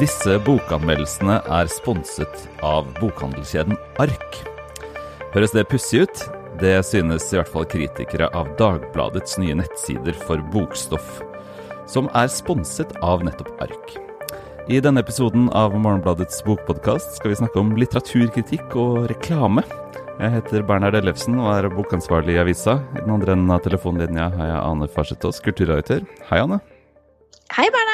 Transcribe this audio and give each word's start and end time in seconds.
Disse 0.00 0.38
bokanmeldelsene 0.46 1.34
er 1.52 1.68
sponset 1.70 2.46
av 2.64 2.86
bokhandelskjeden 2.96 3.76
Ark. 4.00 4.38
Høres 5.34 5.52
det 5.52 5.66
pussig 5.68 6.06
ut? 6.06 6.22
Det 6.60 6.78
synes 6.86 7.26
i 7.32 7.38
hvert 7.38 7.50
fall 7.52 7.68
kritikere 7.68 8.30
av 8.36 8.48
Dagbladets 8.56 9.36
nye 9.40 9.56
nettsider 9.60 10.16
for 10.24 10.40
bokstoff, 10.54 11.20
som 11.90 12.08
er 12.16 12.32
sponset 12.32 12.96
av 13.04 13.24
nettopp 13.26 13.52
Ark. 13.64 13.94
I 14.72 14.80
denne 14.80 15.02
episoden 15.04 15.50
av 15.58 15.76
Morgenbladets 15.76 16.40
bokpodkast 16.46 17.18
skal 17.18 17.34
vi 17.34 17.40
snakke 17.42 17.60
om 17.60 17.74
litteraturkritikk 17.76 18.76
og 18.78 19.08
reklame. 19.12 19.64
Jeg 20.22 20.36
heter 20.38 20.64
Bernhard 20.68 20.96
Ellefsen 20.96 21.36
og 21.42 21.50
er 21.52 21.72
bokansvarlig 21.72 22.38
i 22.38 22.42
avisa. 22.46 22.78
I 22.96 23.02
den 23.02 23.12
andre 23.12 23.36
enden 23.36 23.52
av 23.52 23.64
telefonlinja 23.66 24.30
har 24.38 24.52
jeg 24.54 24.60
Ane 24.62 24.92
Farsetås, 24.92 25.42
kulturredaktør. 25.44 26.06
Hei, 26.30 26.44
Ane. 26.46 26.62
Hei, 27.52 27.66
Bernhard. 27.68 27.91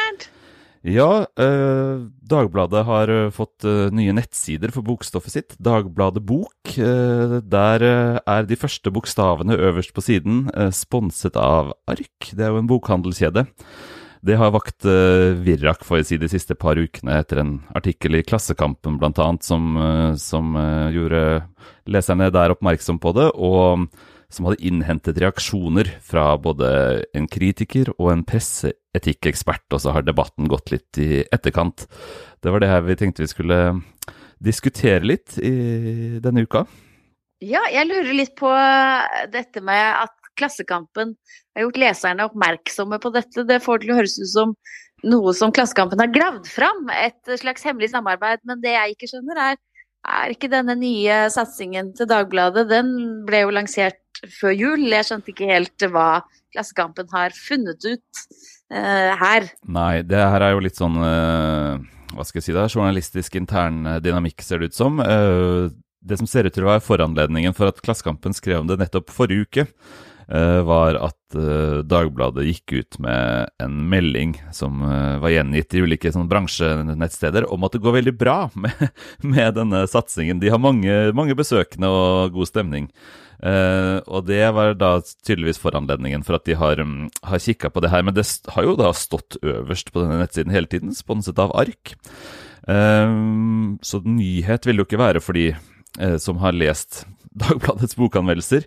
Ja, 0.88 1.26
eh, 1.36 2.00
Dagbladet 2.28 2.84
har 2.88 3.10
eh, 3.12 3.30
fått 3.34 3.64
eh, 3.68 3.90
nye 3.92 4.14
nettsider 4.16 4.72
for 4.72 4.86
bokstoffet 4.86 5.34
sitt. 5.34 5.56
Dagbladet 5.60 6.24
Bok. 6.24 6.72
Eh, 6.80 7.38
der 7.44 7.84
eh, 7.84 8.16
er 8.24 8.48
de 8.48 8.56
første 8.56 8.92
bokstavene 8.94 9.58
øverst 9.58 9.92
på 9.96 10.04
siden 10.04 10.46
eh, 10.54 10.72
sponset 10.72 11.36
av 11.36 11.74
Ark. 11.90 12.30
Det 12.32 12.40
er 12.44 12.54
jo 12.54 12.62
en 12.62 12.70
bokhandelskjede. 12.70 13.44
Det 14.24 14.34
har 14.34 14.50
vakt 14.50 14.82
virrak, 14.82 15.84
får 15.86 16.00
jeg 16.00 16.06
si, 16.08 16.16
de 16.18 16.28
siste 16.32 16.56
par 16.58 16.74
ukene 16.74 17.20
etter 17.20 17.38
en 17.38 17.52
artikkel 17.78 18.18
i 18.18 18.24
Klassekampen 18.26 18.96
bl.a. 18.98 19.26
som, 19.46 19.78
som 20.18 20.58
gjorde 20.90 21.20
leserne 21.86 22.26
der 22.34 22.50
oppmerksom 22.50 22.98
på 22.98 23.12
det, 23.14 23.28
og 23.38 23.86
som 24.26 24.48
hadde 24.48 24.58
innhentet 24.66 25.22
reaksjoner 25.22 25.92
fra 26.02 26.32
både 26.34 26.68
en 27.14 27.30
kritiker 27.30 27.92
og 27.94 28.10
en 28.12 28.26
presseetikkekspert, 28.92 29.66
og 29.72 29.80
så 29.80 29.92
har 29.92 30.02
debatten 30.02 30.48
gått 30.48 30.70
litt 30.72 30.98
i 30.98 31.24
etterkant. 31.32 31.86
Det 32.42 32.50
var 32.50 32.60
det 32.60 32.68
her 32.68 32.82
vi 32.82 32.96
tenkte 32.96 33.22
vi 33.22 33.28
skulle 33.28 33.58
diskutere 34.38 35.04
litt 35.04 35.38
i 35.38 36.18
denne 36.22 36.42
uka. 36.46 36.66
Ja, 37.40 37.62
jeg 37.70 37.86
lurer 37.86 38.14
litt 38.14 38.34
på 38.36 38.50
dette 39.30 39.60
med 39.60 40.04
at 40.04 40.14
Klassekampen 40.38 41.16
har 41.56 41.64
gjort 41.64 41.78
leserne 41.78 42.26
oppmerksomme 42.28 42.98
på 43.02 43.10
dette. 43.10 43.42
Det 43.46 43.62
får 43.62 43.82
til 43.82 43.90
å 43.90 43.98
høres 43.98 44.18
ut 44.18 44.30
som 44.30 44.52
noe 45.02 45.32
som 45.34 45.52
Klassekampen 45.54 45.98
har 45.98 46.10
gravd 46.14 46.46
fram, 46.50 46.88
et 46.90 47.38
slags 47.38 47.66
hemmelig 47.66 47.90
samarbeid. 47.90 48.42
Men 48.46 48.62
det 48.62 48.74
jeg 48.74 48.94
ikke 48.94 49.10
skjønner, 49.10 49.42
er 49.50 49.58
er 50.08 50.32
ikke 50.32 50.50
denne 50.50 50.76
nye 50.78 51.24
satsingen 51.34 51.90
til 51.98 52.06
Dagbladet 52.08 52.68
Den 52.70 52.92
ble 53.26 53.42
jo 53.42 53.54
lansert 53.54 53.98
før 54.38 54.54
jul. 54.54 54.84
Jeg 54.86 55.08
skjønte 55.08 55.32
ikke 55.32 55.50
helt 55.50 55.86
hva 55.90 56.22
Klassekampen 56.54 57.10
har 57.12 57.34
funnet 57.36 57.82
ut 57.84 58.22
her. 58.70 59.48
Nei, 59.64 60.02
det 60.04 60.18
her 60.20 60.44
er 60.44 60.52
jo 60.52 60.60
litt 60.60 60.76
sånn 60.76 60.98
uh, 61.00 61.78
Hva 62.12 62.26
skal 62.26 62.42
jeg 62.42 62.48
si 62.50 62.56
da? 62.56 62.66
Journalistisk 62.68 63.38
intern 63.40 63.86
dynamikk, 64.04 64.44
ser 64.44 64.60
det 64.60 64.72
ut 64.72 64.76
som. 64.76 65.00
Det 65.00 66.18
som 66.20 66.28
ser 66.28 66.48
ut 66.48 66.54
til 66.56 66.66
å 66.66 66.70
være 66.70 66.84
foranledningen 66.84 67.56
for 67.56 67.72
at 67.72 67.80
Klassekampen 67.84 68.36
skrev 68.36 68.62
om 68.62 68.68
det 68.70 68.78
nettopp 68.80 69.12
forrige 69.12 69.48
uke, 69.48 69.66
Eh, 69.68 70.07
var 70.28 70.98
at 71.00 71.36
uh, 71.36 71.80
Dagbladet 71.84 72.46
gikk 72.46 72.72
ut 72.72 72.98
med 73.00 73.48
en 73.62 73.76
melding 73.88 74.34
som 74.52 74.82
uh, 74.84 75.16
var 75.22 75.32
gjengitt 75.32 75.74
i 75.74 75.82
ulike 75.84 76.12
sånn, 76.12 76.28
bransjenettsteder, 76.28 77.48
om 77.52 77.64
at 77.64 77.72
det 77.72 77.82
går 77.84 77.96
veldig 77.98 78.14
bra 78.18 78.36
med, 78.62 78.88
med 79.24 79.56
denne 79.56 79.86
satsingen. 79.88 80.40
De 80.42 80.52
har 80.52 80.60
mange, 80.62 80.92
mange 81.16 81.36
besøkende 81.38 81.90
og 81.92 82.36
god 82.36 82.50
stemning. 82.50 82.90
Uh, 83.38 84.02
og 84.10 84.26
det 84.28 84.42
var 84.52 84.74
da 84.74 84.96
tydeligvis 85.24 85.60
foranledningen 85.62 86.24
for 86.26 86.38
at 86.38 86.48
de 86.48 86.58
har, 86.58 86.80
um, 86.82 87.06
har 87.22 87.42
kikka 87.42 87.70
på 87.72 87.84
det 87.84 87.92
her. 87.94 88.04
Men 88.04 88.16
det 88.16 88.26
har 88.54 88.66
jo 88.66 88.76
da 88.78 88.92
stått 88.96 89.40
øverst 89.40 89.94
på 89.94 90.02
denne 90.02 90.20
nettsiden 90.20 90.54
hele 90.54 90.70
tiden, 90.70 90.96
sponset 90.96 91.40
av 91.40 91.54
Ark. 91.56 91.96
så 92.68 93.98
nyhet 94.04 94.66
vil 94.66 94.76
det 94.76 94.82
jo 94.82 94.84
ikke 94.84 94.98
være 95.00 95.20
for 95.24 95.32
de 95.32 95.54
som 96.20 96.36
har 96.42 96.52
lest 96.52 97.06
Dagbladets 97.42 97.96
bokanmeldelser. 97.98 98.66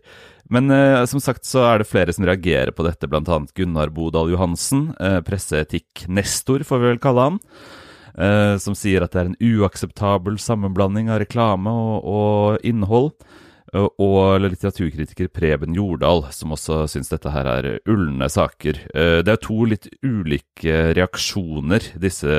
Men 0.51 0.71
eh, 0.73 1.03
som 1.09 1.21
sagt 1.23 1.47
så 1.47 1.63
er 1.67 1.81
det 1.81 1.89
flere 1.89 2.15
som 2.15 2.25
reagerer 2.27 2.73
på 2.75 2.85
dette, 2.87 3.09
bl.a. 3.09 3.39
Gunnar 3.57 3.93
Bodal 3.95 4.33
Johansen, 4.33 4.89
eh, 4.99 5.19
presseetikk-nestor 5.27 6.65
får 6.67 6.81
vi 6.81 6.91
vel 6.91 7.03
kalle 7.03 7.27
han, 7.29 7.39
eh, 8.17 8.55
som 8.61 8.75
sier 8.77 9.05
at 9.05 9.13
det 9.15 9.21
er 9.21 9.31
en 9.31 9.39
uakseptabel 9.61 10.39
sammenblanding 10.41 11.11
av 11.13 11.23
reklame 11.23 11.71
og, 11.71 11.95
og 12.03 12.67
innhold. 12.67 13.15
Og 13.71 14.35
litteraturkritiker 14.43 15.29
Preben 15.31 15.71
Jordal, 15.77 16.25
som 16.35 16.51
også 16.51 16.81
syns 16.91 17.07
dette 17.07 17.31
her 17.31 17.47
er 17.47 17.67
ulne 17.87 18.27
saker. 18.27 18.81
Eh, 18.91 19.19
det 19.23 19.31
er 19.31 19.39
to 19.39 19.63
litt 19.63 19.87
ulike 20.03 20.89
reaksjoner 20.97 21.93
disse 22.01 22.35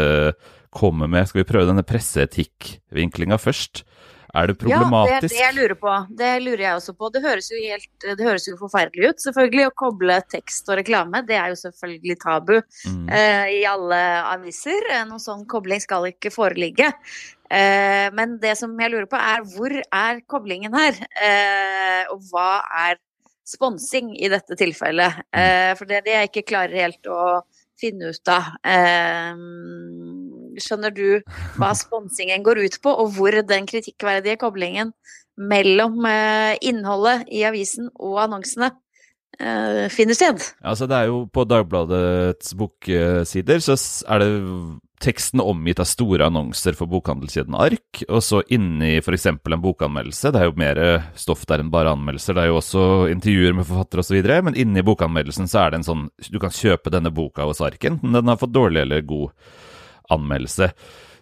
kommer 0.73 1.09
med. 1.09 1.29
Skal 1.29 1.41
vi 1.41 1.49
prøve 1.49 1.71
denne 1.71 1.87
presseetikkvinklinga 1.89 3.41
først? 3.41 3.85
Er 4.33 4.49
det 4.49 4.55
problematisk? 4.57 5.13
Ja, 5.13 5.21
det 5.21 5.29
det 5.29 5.41
jeg 5.41 5.55
lurer 5.59 5.75
på. 5.77 5.95
Det 6.21 6.31
lurer 6.41 6.63
jeg 6.65 6.79
også 6.79 6.95
på. 6.97 7.11
Det 7.13 7.21
høres 7.25 7.51
jo, 7.53 7.59
helt, 7.61 7.91
det 8.01 8.25
høres 8.25 8.49
jo 8.49 8.57
forferdelig 8.61 9.11
ut, 9.11 9.21
selvfølgelig. 9.27 9.67
Å 9.69 9.75
koble 9.83 10.17
tekst 10.33 10.73
og 10.73 10.79
reklame, 10.81 11.21
det 11.29 11.37
er 11.37 11.53
jo 11.53 11.59
selvfølgelig 11.61 12.17
tabu 12.23 12.55
mm. 12.57 13.05
eh, 13.13 13.45
i 13.59 13.61
alle 13.69 14.01
aviser. 14.31 14.89
Eh, 14.89 15.05
noen 15.11 15.21
sånn 15.23 15.45
kobling 15.51 15.85
skal 15.85 16.09
ikke 16.09 16.33
foreligge. 16.33 16.89
Eh, 17.53 18.09
men 18.17 18.39
det 18.41 18.57
som 18.61 18.73
jeg 18.81 18.95
lurer 18.95 19.09
på, 19.11 19.21
er 19.21 19.45
hvor 19.53 19.77
er 19.85 20.23
koblingen 20.33 20.73
her? 20.81 20.97
Eh, 21.21 22.03
og 22.15 22.25
hva 22.33 22.63
er 22.87 22.97
sponsing 23.53 24.15
i 24.17 24.33
dette 24.33 24.57
tilfellet? 24.57 25.21
Mm. 25.29 25.43
Eh, 25.43 25.73
for 25.77 25.91
det 25.91 26.01
er 26.01 26.09
det 26.09 26.17
jeg 26.17 26.33
ikke 26.33 26.49
klarer 26.55 26.87
helt 26.87 27.13
å 27.13 27.43
finne 27.83 28.15
ut 28.15 28.33
av. 28.33 28.55
Eh, 28.65 29.37
skjønner 30.61 30.93
du 30.95 31.07
hva 31.61 31.73
sponsingen 31.79 32.45
går 32.45 32.65
ut 32.67 32.79
på, 32.83 32.93
og 32.93 33.15
hvor 33.17 33.37
den 33.47 33.69
kritikkverdige 33.71 34.41
koblingen 34.41 34.93
mellom 35.41 36.05
eh, 36.07 36.55
innholdet 36.61 37.27
i 37.33 37.45
avisen 37.49 37.89
og 37.97 38.21
annonsene 38.27 38.71
eh, 39.41 39.89
finner 39.93 40.19
sted? 40.19 40.45
Altså, 40.61 40.89
det 40.91 40.99
er 40.99 41.11
jo 41.11 41.25
på 41.33 41.47
Dagbladets 41.49 42.55
boksider 42.59 43.63
så 43.65 43.79
er 44.13 44.25
det 44.25 44.33
teksten 45.03 45.43
omgitt 45.43 45.81
av 45.83 45.89
store 45.91 46.29
annonser 46.29 46.77
for 46.79 46.87
bokhandelskjeden 46.91 47.57
Ark, 47.59 48.05
og 48.07 48.21
så 48.23 48.39
inni 48.55 48.95
f.eks. 49.01 49.27
en 49.33 49.41
bokanmeldelse. 49.65 50.31
Det 50.31 50.39
er 50.39 50.47
jo 50.47 50.61
mer 50.63 50.79
stoff 51.19 51.43
der 51.51 51.65
enn 51.65 51.73
bare 51.73 51.97
anmeldelser. 51.97 52.37
Det 52.37 52.45
er 52.45 52.53
jo 52.53 52.61
også 52.61 52.85
intervjuer 53.11 53.57
med 53.59 53.67
forfattere 53.67 54.05
osv., 54.05 54.21
men 54.47 54.59
inni 54.63 54.85
bokanmeldelsen 54.87 55.51
så 55.51 55.65
er 55.65 55.73
det 55.73 55.81
en 55.81 55.89
sånn 55.91 56.07
Du 56.31 56.39
kan 56.39 56.55
kjøpe 56.55 56.93
denne 56.95 57.11
boka 57.11 57.49
hos 57.49 57.65
Arken, 57.65 57.99
men 58.05 58.21
den 58.21 58.31
har 58.31 58.39
fått 58.39 58.55
dårlig 58.55 58.85
eller 58.85 59.03
god 59.03 59.35
anmeldelse. 60.13 60.73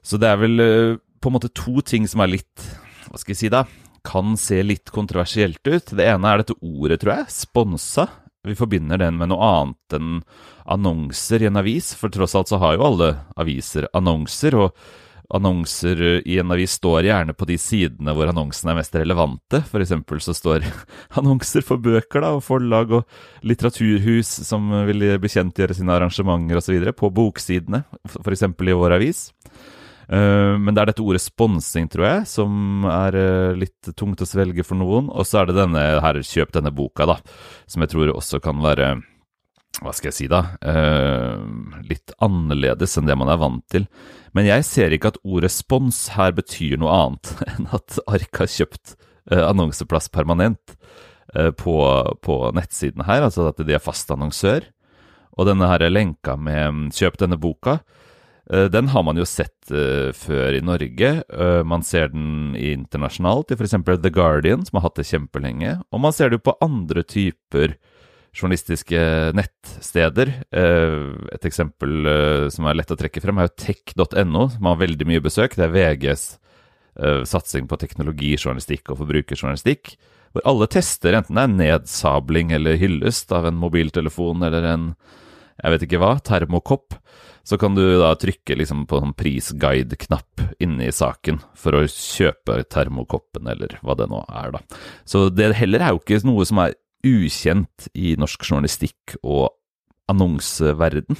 Så 0.02 0.20
det 0.20 0.30
er 0.30 0.40
vel 0.40 0.64
uh, 0.64 0.98
på 1.20 1.30
en 1.30 1.36
måte 1.36 1.52
to 1.52 1.82
ting 1.84 2.08
som 2.08 2.22
er 2.24 2.34
litt 2.38 2.66
Hva 3.10 3.20
skal 3.20 3.34
jeg 3.34 3.40
si, 3.42 3.52
da? 3.52 3.64
Kan 4.06 4.36
se 4.40 4.62
litt 4.64 4.92
kontroversielt 4.94 5.60
ut. 5.66 5.92
Det 5.92 6.06
ene 6.06 6.30
er 6.30 6.42
dette 6.42 6.56
ordet, 6.60 7.02
tror 7.02 7.18
jeg. 7.18 7.32
Sponsa. 7.34 8.06
Vi 8.46 8.56
forbinder 8.56 9.00
den 9.02 9.18
med 9.20 9.28
noe 9.28 9.44
annet 9.44 9.96
enn 9.98 10.12
annonser 10.70 11.42
i 11.42 11.48
en 11.50 11.60
avis, 11.60 11.90
for 11.98 12.12
tross 12.12 12.36
alt 12.38 12.48
så 12.48 12.60
har 12.62 12.76
jo 12.76 12.86
alle 12.86 13.10
aviser 13.40 13.88
annonser, 13.96 14.56
og 14.56 14.78
annonser 15.36 16.02
i 16.26 16.38
en 16.42 16.52
avis 16.54 16.76
står 16.78 17.08
gjerne 17.08 17.34
på 17.36 17.48
de 17.48 17.56
sidene 17.60 18.14
hvor 18.16 18.30
annonsene 18.30 18.74
er 18.74 18.80
mest 18.80 18.96
relevante. 18.98 19.62
For 19.70 19.82
eksempel 19.82 20.22
så 20.24 20.34
står 20.36 20.66
annonser 21.20 21.64
for 21.66 21.82
bøker 21.82 22.24
da, 22.24 22.32
og 22.36 22.44
forlag 22.46 22.94
og 23.00 23.44
litteraturhus 23.46 24.30
som 24.46 24.70
vil 24.88 25.06
bekjentgjøre 25.22 25.76
sine 25.78 25.94
arrangementer 25.96 26.60
osv. 26.60 26.90
på 26.96 27.12
boksidene, 27.14 27.84
f.eks. 28.10 28.48
i 28.50 28.80
vår 28.82 28.98
avis. 28.98 29.28
Eh, 30.10 30.54
men 30.58 30.74
det 30.74 30.82
er 30.82 30.90
dette 30.90 31.04
ordet 31.06 31.22
sponsing, 31.22 31.86
tror 31.90 32.08
jeg, 32.08 32.26
som 32.32 32.86
er 32.90 33.18
eh, 33.18 33.58
litt 33.58 33.92
tungt 33.94 34.22
å 34.22 34.28
svelge 34.28 34.66
for 34.66 34.80
noen. 34.80 35.10
Og 35.14 35.28
så 35.28 35.42
er 35.42 35.50
det 35.50 35.60
denne 35.60 35.84
her, 36.02 36.18
kjøp 36.26 36.54
denne 36.56 36.74
boka, 36.74 37.06
da, 37.06 37.20
som 37.70 37.84
jeg 37.84 37.94
tror 37.94 38.14
også 38.16 38.42
kan 38.42 38.62
være 38.64 38.96
hva 39.80 39.92
skal 39.96 40.10
jeg 40.10 40.16
si 40.16 40.26
da, 40.30 40.42
eh, 40.60 41.36
litt 41.88 42.14
annerledes 42.22 42.98
enn 42.98 43.08
det 43.08 43.16
man 43.18 43.30
er 43.32 43.40
vant 43.40 43.64
til. 43.72 43.86
Men 44.36 44.48
jeg 44.48 44.66
ser 44.68 44.94
ikke 44.94 45.14
at 45.14 45.20
ordet 45.24 45.52
spons 45.54 46.08
her 46.16 46.34
betyr 46.36 46.76
noe 46.80 46.92
annet 46.94 47.32
enn 47.54 47.70
at 47.74 48.00
Ark 48.06 48.42
har 48.42 48.50
kjøpt 48.50 48.96
annonseplass 49.30 50.08
permanent 50.10 50.72
på, 51.30 51.74
på 52.24 52.36
nettsiden 52.56 53.04
her, 53.06 53.22
altså 53.22 53.44
at 53.52 53.60
de 53.62 53.76
er 53.76 53.82
fast 53.82 54.08
annonsør. 54.10 54.64
Og 55.38 55.46
denne 55.46 55.68
her 55.70 55.84
lenka 55.86 56.34
med 56.34 56.90
'kjøp 56.96 57.20
denne 57.20 57.38
boka', 57.38 57.76
Eh, 58.52 58.64
den 58.64 58.88
har 58.90 59.02
man 59.06 59.18
jo 59.18 59.26
sett 59.28 59.70
uh, 59.70 60.10
før 60.16 60.56
i 60.58 60.62
Norge. 60.64 61.12
Uh, 61.30 61.62
man 61.66 61.84
ser 61.86 62.10
den 62.10 62.56
internasjonalt 62.58 63.52
i 63.52 63.58
f.eks. 63.58 63.76
The 63.86 64.10
Guardian, 64.14 64.64
som 64.66 64.80
har 64.80 64.88
hatt 64.88 64.98
det 64.98 65.06
kjempelenge. 65.10 65.76
Og 65.94 66.02
man 66.02 66.14
ser 66.16 66.30
det 66.30 66.40
jo 66.40 66.48
på 66.50 66.58
andre 66.64 67.04
typer 67.06 67.76
journalistiske 68.36 69.00
nettsteder. 69.36 70.32
Uh, 70.54 71.16
et 71.34 71.48
eksempel 71.48 72.12
som 72.54 72.68
er 72.68 72.78
lett 72.78 72.92
å 72.92 72.98
trekke 72.98 73.22
frem, 73.22 73.40
er 73.40 73.50
jo 73.50 73.56
tech.no, 73.66 74.46
som 74.54 74.70
har 74.70 74.80
veldig 74.82 75.08
mye 75.08 75.24
besøk. 75.24 75.58
Det 75.58 75.66
er 75.68 75.74
VGs 75.74 76.28
satsing 77.30 77.68
på 77.70 77.78
teknologijournalistikk 77.80 78.90
og 78.92 78.98
forbrukerjournalistikk. 78.98 79.94
Hvor 80.34 80.42
alle 80.50 80.66
tester, 80.68 81.14
enten 81.16 81.38
det 81.38 81.44
er 81.46 81.54
nedsabling 81.54 82.50
eller 82.52 82.76
hyllest 82.82 83.30
av 83.32 83.46
en 83.48 83.56
mobiltelefon 83.56 84.42
eller 84.44 84.66
en 84.68 84.90
jeg 85.60 85.74
vet 85.74 85.84
ikke 85.86 86.00
hva, 86.00 86.14
termokopp, 86.24 86.96
så 87.44 87.56
kan 87.60 87.74
du 87.76 87.82
da 88.00 88.12
trykke 88.20 88.56
liksom 88.58 88.84
på 88.88 89.00
en 89.00 89.14
prisguide-knapp 89.16 90.44
inne 90.62 90.88
i 90.88 90.94
saken 90.94 91.40
for 91.58 91.76
å 91.76 91.82
kjøpe 91.88 92.60
termokoppen, 92.72 93.48
eller 93.50 93.78
hva 93.84 93.96
det 93.98 94.08
nå 94.10 94.22
er, 94.28 94.54
da. 94.56 94.80
Så 95.08 95.28
det 95.32 95.50
heller 95.58 95.84
er 95.84 95.94
jo 95.94 96.02
ikke 96.02 96.20
noe 96.28 96.46
som 96.48 96.62
er 96.64 96.76
ukjent 97.06 97.88
i 97.94 98.14
norsk 98.20 98.44
journalistikk 98.46 99.16
og 99.22 99.50
annonseverden. 100.10 101.18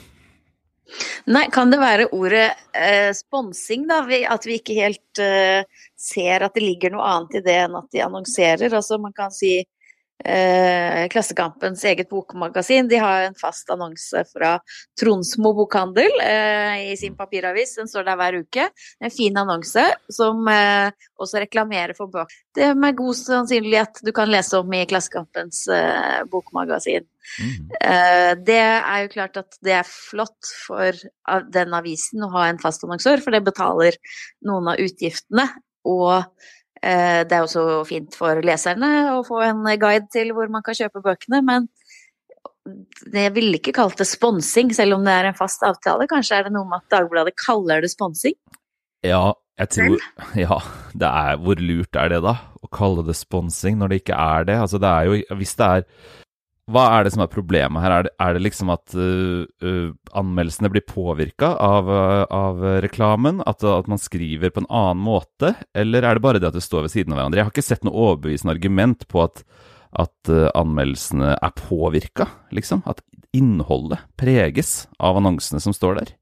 Nei, 1.31 1.45
kan 1.55 1.71
det 1.71 1.79
være 1.79 2.09
ordet 2.17 2.49
eh, 2.75 3.11
sponsing, 3.15 3.87
da? 3.91 4.01
At 4.33 4.47
vi 4.49 4.59
ikke 4.59 4.79
helt 4.81 5.21
eh, 5.23 5.63
ser 5.95 6.43
at 6.43 6.57
det 6.57 6.65
ligger 6.65 6.95
noe 6.95 7.07
annet 7.07 7.39
i 7.39 7.45
det 7.47 7.59
enn 7.67 7.77
at 7.79 7.91
de 7.95 8.03
annonserer. 8.03 8.75
Altså 8.75 8.99
man 8.99 9.15
kan 9.17 9.31
si 9.35 9.61
eh, 10.25 11.09
Klassekampens 11.09 11.85
eget 11.85 12.09
bokmagasin. 12.11 12.89
De 12.89 12.99
har 13.01 13.23
en 13.23 13.37
fast 13.39 13.71
annonse 13.71 14.25
fra 14.33 14.57
Tronsmo 15.01 15.53
bokhandel 15.57 16.21
eh, 16.25 16.93
i 16.93 16.97
sin 16.97 17.17
papiravis. 17.17 17.77
Den 17.79 17.91
står 17.91 18.07
der 18.09 18.19
hver 18.21 18.41
uke. 18.43 18.69
En 19.01 19.15
fin 19.15 19.37
annonse 19.41 19.87
som 20.13 20.49
eh, 20.51 20.91
også 21.21 21.45
reklamerer 21.45 21.97
for 21.99 22.13
bøker. 22.13 22.37
Det 22.55 22.67
er 22.71 22.79
med 22.79 22.99
god 22.99 23.17
sannsynlighet 23.19 24.03
du 24.07 24.13
kan 24.17 24.31
lese 24.31 24.59
om 24.61 24.77
i 24.77 24.85
Klassekampens 24.91 25.67
eh, 25.73 26.21
bokmagasin. 26.31 27.09
Mm. 27.31 27.67
det 28.43 28.57
er 28.59 29.03
jo 29.05 29.11
klart 29.13 29.37
at 29.39 29.59
det 29.63 29.75
er 29.77 29.87
flott 29.87 30.49
for 30.65 30.97
den 31.53 31.77
avisen 31.77 32.25
å 32.27 32.31
ha 32.33 32.47
en 32.49 32.59
fast 32.59 32.83
annonsør, 32.83 33.21
for 33.23 33.37
det 33.37 33.45
betaler 33.47 33.99
noen 34.49 34.73
av 34.73 34.81
utgiftene. 34.83 35.45
Og 35.87 36.25
Eh, 36.25 36.60
det 36.81 37.35
er 37.37 37.43
også 37.45 37.83
fint 37.85 38.15
for 38.17 38.41
leserne 38.41 38.89
å 39.13 39.21
få 39.27 39.43
en 39.45 39.67
guide 39.81 40.09
til 40.13 40.31
hvor 40.33 40.49
man 40.49 40.65
kan 40.65 40.79
kjøpe 40.79 41.03
bøkene, 41.05 41.43
men 41.45 41.67
jeg 43.13 43.33
ville 43.35 43.59
ikke 43.59 43.75
kalt 43.77 43.99
det 44.01 44.07
sponsing, 44.09 44.73
selv 44.77 44.99
om 44.99 45.05
det 45.07 45.13
er 45.15 45.31
en 45.31 45.37
fast 45.37 45.63
avtale. 45.67 46.09
Kanskje 46.11 46.39
er 46.39 46.49
det 46.49 46.55
noe 46.55 46.69
med 46.69 46.83
at 46.83 46.93
Dagbladet 46.93 47.37
kaller 47.41 47.85
det 47.85 47.93
sponsing? 47.93 48.37
Ja, 49.07 49.33
jeg 49.61 49.73
tror 49.77 50.03
Ja, 50.45 50.59
det 50.93 51.09
er 51.09 51.39
Hvor 51.41 51.61
lurt 51.61 51.97
er 51.97 52.11
det, 52.13 52.21
da? 52.25 52.35
Å 52.61 52.69
kalle 52.73 53.05
det 53.07 53.17
sponsing 53.17 53.79
når 53.81 53.93
det 53.93 54.01
ikke 54.03 54.19
er 54.21 54.49
det? 54.49 54.59
Altså, 54.61 54.81
det 54.83 54.91
er 54.91 55.09
jo 55.09 55.39
Hvis 55.41 55.57
det 55.57 55.69
er 55.69 55.87
hva 56.71 56.85
er 56.97 57.07
det 57.07 57.13
som 57.15 57.23
er 57.25 57.33
problemet 57.33 57.83
her? 57.83 57.95
Er 57.95 58.07
det, 58.07 58.13
er 58.23 58.37
det 58.37 58.43
liksom 58.45 58.71
at 58.75 58.95
uh, 58.97 59.43
uh, 59.65 59.91
anmeldelsene 60.17 60.71
blir 60.73 60.85
påvirka 60.87 61.53
av, 61.61 61.91
uh, 61.91 62.25
av, 62.31 62.63
reklamen? 62.85 63.43
At, 63.49 63.65
at, 63.67 63.91
man 63.91 64.01
skriver 64.01 64.53
på 64.55 64.65
en 64.65 64.71
annen 64.71 65.03
måte? 65.05 65.55
Eller 65.75 66.07
er 66.07 66.19
det 66.19 66.25
bare 66.25 66.43
det 66.43 66.51
at 66.53 66.59
det 66.59 66.65
står 66.67 66.87
ved 66.87 66.95
siden 66.95 67.15
av 67.15 67.21
hverandre? 67.21 67.43
Jeg 67.43 67.49
har 67.49 67.55
ikke 67.55 67.67
sett 67.67 67.87
noe 67.87 68.07
overbevisende 68.07 68.55
argument 68.55 69.07
på 69.11 69.25
at, 69.27 69.45
at 69.99 70.33
anmeldelsene 70.59 71.35
er 71.37 71.57
påvirka, 71.59 72.29
liksom. 72.55 72.85
At 72.91 73.03
innholdet 73.37 74.03
preges 74.19 74.89
av 74.99 75.19
annonsene 75.21 75.63
som 75.63 75.75
står 75.77 76.01
der. 76.01 76.15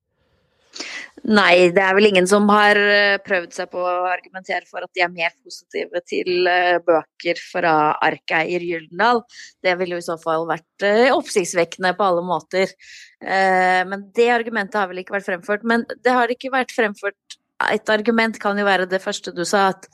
Nei, 1.27 1.71
det 1.75 1.83
er 1.83 1.97
vel 1.97 2.09
ingen 2.09 2.29
som 2.31 2.47
har 2.53 2.79
eh, 2.79 3.19
prøvd 3.25 3.55
seg 3.57 3.71
på 3.73 3.81
å 3.83 4.07
argumentere 4.09 4.65
for 4.69 4.85
at 4.85 4.91
de 4.97 5.03
er 5.05 5.11
mer 5.13 5.33
positive 5.45 6.01
til 6.07 6.49
eh, 6.49 6.79
bøker 6.85 7.41
fra 7.43 7.73
Arkeier 8.05 8.63
Gyldendal. 8.65 9.25
Det 9.65 9.75
ville 9.81 9.99
jo 9.99 10.03
i 10.03 10.07
så 10.07 10.19
fall 10.23 10.47
vært 10.49 10.87
eh, 10.87 11.09
oppsiktsvekkende 11.15 11.95
på 11.99 12.07
alle 12.07 12.25
måter. 12.27 12.75
Men 13.19 14.05
det 14.15 14.29
argumentet 14.31 14.77
har 14.79 14.87
vel 14.87 15.01
ikke 15.03 15.17
vært 15.17 15.27
fremført. 15.27 15.65
Men 15.67 15.83
det 16.07 16.13
har 16.15 16.31
ikke 16.31 16.53
vært 16.55 16.71
fremført 16.71 17.39
Et 17.75 17.91
argument 17.91 18.37
kan 18.39 18.55
jo 18.55 18.63
være 18.63 18.87
det 18.87 19.01
første 19.03 19.33
du 19.35 19.43
sa, 19.43 19.73
at 19.73 19.89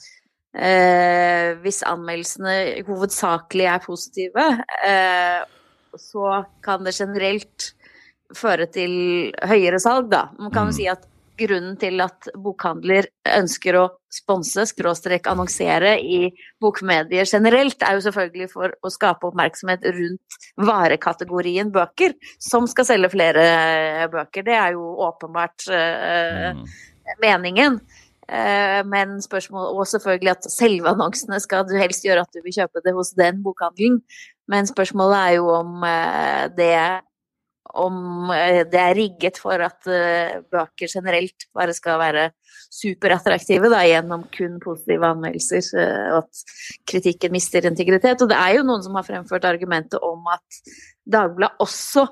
hvis 1.65 1.81
anmeldelsene 1.89 2.85
hovedsakelig 2.85 3.65
er 3.65 3.81
positive, 3.83 4.45
så 5.97 6.27
kan 6.63 6.85
det 6.85 6.93
generelt 6.99 7.73
føre 8.39 8.69
til 8.73 8.95
høyere 9.47 9.81
salg, 9.83 10.11
da. 10.13 10.29
Man 10.39 10.53
kan 10.55 10.69
jo 10.69 10.75
mm. 10.75 10.79
si 10.79 10.89
at 10.91 11.09
grunnen 11.39 11.75
til 11.81 11.99
at 12.05 12.29
bokhandler 12.39 13.09
ønsker 13.35 13.79
å 13.79 13.85
sponse, 14.13 14.67
skråstrek 14.71 15.27
annonsere 15.31 15.97
i 15.99 16.29
bokmedier 16.63 17.27
generelt, 17.27 17.83
er 17.83 17.99
jo 17.99 18.05
selvfølgelig 18.07 18.51
for 18.53 18.75
å 18.75 18.93
skape 18.93 19.29
oppmerksomhet 19.31 19.87
rundt 19.97 20.39
varekategorien 20.63 21.73
bøker, 21.75 22.15
som 22.39 22.69
skal 22.71 22.89
selge 22.89 23.11
flere 23.17 23.45
bøker. 24.13 24.47
Det 24.47 24.57
er 24.59 24.77
jo 24.77 24.95
åpenbart 25.09 25.67
uh, 25.73 26.53
mm. 26.55 26.65
meningen. 27.25 27.81
Uh, 28.25 28.81
men 28.89 29.19
spørsmålet, 29.21 29.75
Og 29.77 29.89
selvfølgelig 29.91 30.31
at 30.33 30.47
selve 30.49 30.95
annonsene 30.95 31.37
skal 31.45 31.67
du 31.69 31.75
helst 31.77 32.07
gjøre 32.07 32.23
at 32.25 32.33
du 32.33 32.41
vil 32.47 32.55
kjøpe 32.57 32.81
det 32.87 32.95
hos 32.97 33.13
den 33.19 33.43
bokhandelen. 33.45 33.99
Men 34.49 34.71
spørsmålet 34.71 35.19
er 35.19 35.35
jo 35.41 35.51
om 35.59 35.83
uh, 35.83 36.47
det 36.55 36.79
om 37.75 38.31
eh, 38.33 38.63
det 38.71 38.81
er 38.81 38.97
rigget 38.97 39.39
for 39.43 39.61
at 39.65 39.89
uh, 39.91 40.41
bøker 40.53 40.91
generelt 40.91 41.47
bare 41.55 41.75
skal 41.77 41.99
være 42.01 42.25
superattraktive 42.73 43.71
da, 43.73 43.83
gjennom 43.89 44.27
kun 44.35 44.59
positive 44.63 45.09
anmeldelser, 45.09 45.67
uh, 45.79 46.17
og 46.17 46.19
at 46.23 46.43
kritikken 46.91 47.35
mister 47.35 47.67
integritet. 47.69 48.23
Og 48.23 48.31
det 48.31 48.39
er 48.39 48.59
jo 48.59 48.67
noen 48.67 48.85
som 48.85 48.99
har 48.99 49.07
fremført 49.07 49.49
argumentet 49.49 50.03
om 50.03 50.27
at 50.33 50.61
Dagbladet 51.05 51.61
også 51.61 52.07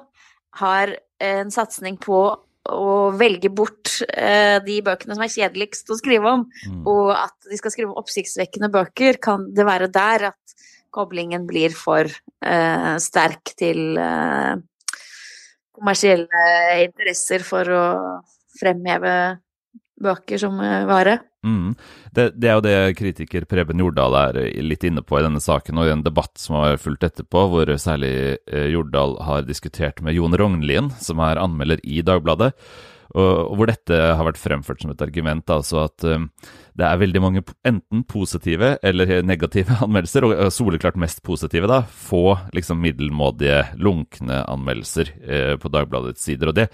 har 0.61 0.91
en 1.23 1.53
satsing 1.55 1.95
på 2.03 2.19
å 2.69 2.91
velge 3.19 3.49
bort 3.51 3.95
uh, 4.11 4.59
de 4.67 4.81
bøkene 4.85 5.17
som 5.17 5.25
er 5.25 5.33
kjedeligst 5.33 5.89
å 5.91 5.99
skrive 5.99 6.35
om, 6.37 6.45
mm. 6.51 6.83
og 6.91 7.15
at 7.15 7.49
de 7.49 7.61
skal 7.61 7.75
skrive 7.75 7.97
oppsiktsvekkende 8.03 8.71
bøker. 8.75 9.23
Kan 9.23 9.49
det 9.55 9.67
være 9.69 9.89
der 9.95 10.29
at 10.33 10.59
koblingen 10.93 11.47
blir 11.49 11.73
for 11.73 12.05
sterk 13.01 13.55
til 13.57 13.95
kommersielle 15.83 16.47
interesser 16.87 17.43
for 17.43 17.67
å 17.67 17.85
fremheve 18.61 19.43
bøker 20.03 20.41
som 20.41 20.59
eh, 20.63 20.87
vare. 20.87 21.19
Mm. 21.43 21.75
Det, 22.15 22.29
det, 22.39 22.49
er 22.49 22.55
jo 22.55 22.63
det 22.63 22.77
kritiker 22.99 23.47
Preben 23.51 23.81
Jordal 23.83 24.15
er 24.19 24.39
litt 24.63 24.85
inne 24.87 25.03
på 25.03 25.19
i 25.19 25.25
denne 25.25 25.43
saken, 25.43 25.81
og 25.81 25.89
i 25.89 25.93
en 25.95 26.05
debatt 26.07 26.39
som 26.39 26.61
har 26.61 26.79
fulgt 26.83 27.07
etterpå, 27.07 27.45
hvor 27.51 27.73
særlig 27.83 28.15
eh, 28.47 28.71
Jordal 28.73 29.19
har 29.27 29.47
diskutert 29.49 30.03
med 30.07 30.15
Jon 30.19 30.39
Rognlien, 30.39 30.93
som 31.03 31.23
er 31.25 31.41
anmelder 31.43 31.83
i 31.83 32.03
Dagbladet. 32.07 32.53
Og, 33.13 33.57
hvor 33.59 33.69
dette 33.69 33.93
har 33.93 34.25
vært 34.25 34.41
fremført 34.41 34.81
som 34.81 34.93
et 34.95 35.03
argument. 35.05 35.51
altså 35.51 35.83
at 35.85 36.07
um, 36.09 36.31
det 36.79 36.87
er 36.89 37.01
veldig 37.03 37.21
mange 37.21 37.43
enten 37.69 38.03
positive 38.09 38.77
eller 38.83 39.19
negative 39.27 39.77
anmeldelser, 39.85 40.27
og 40.27 40.53
soleklart 40.55 40.99
mest 41.01 41.23
positive, 41.27 41.69
da. 41.71 41.83
Få 41.85 42.39
liksom 42.57 42.81
middelmådige, 42.83 43.61
lunkne 43.83 44.43
anmeldelser 44.49 45.13
eh, 45.23 45.55
på 45.61 45.73
Dagbladets 45.73 46.25
sider. 46.25 46.53
Og 46.53 46.57
det, 46.57 46.69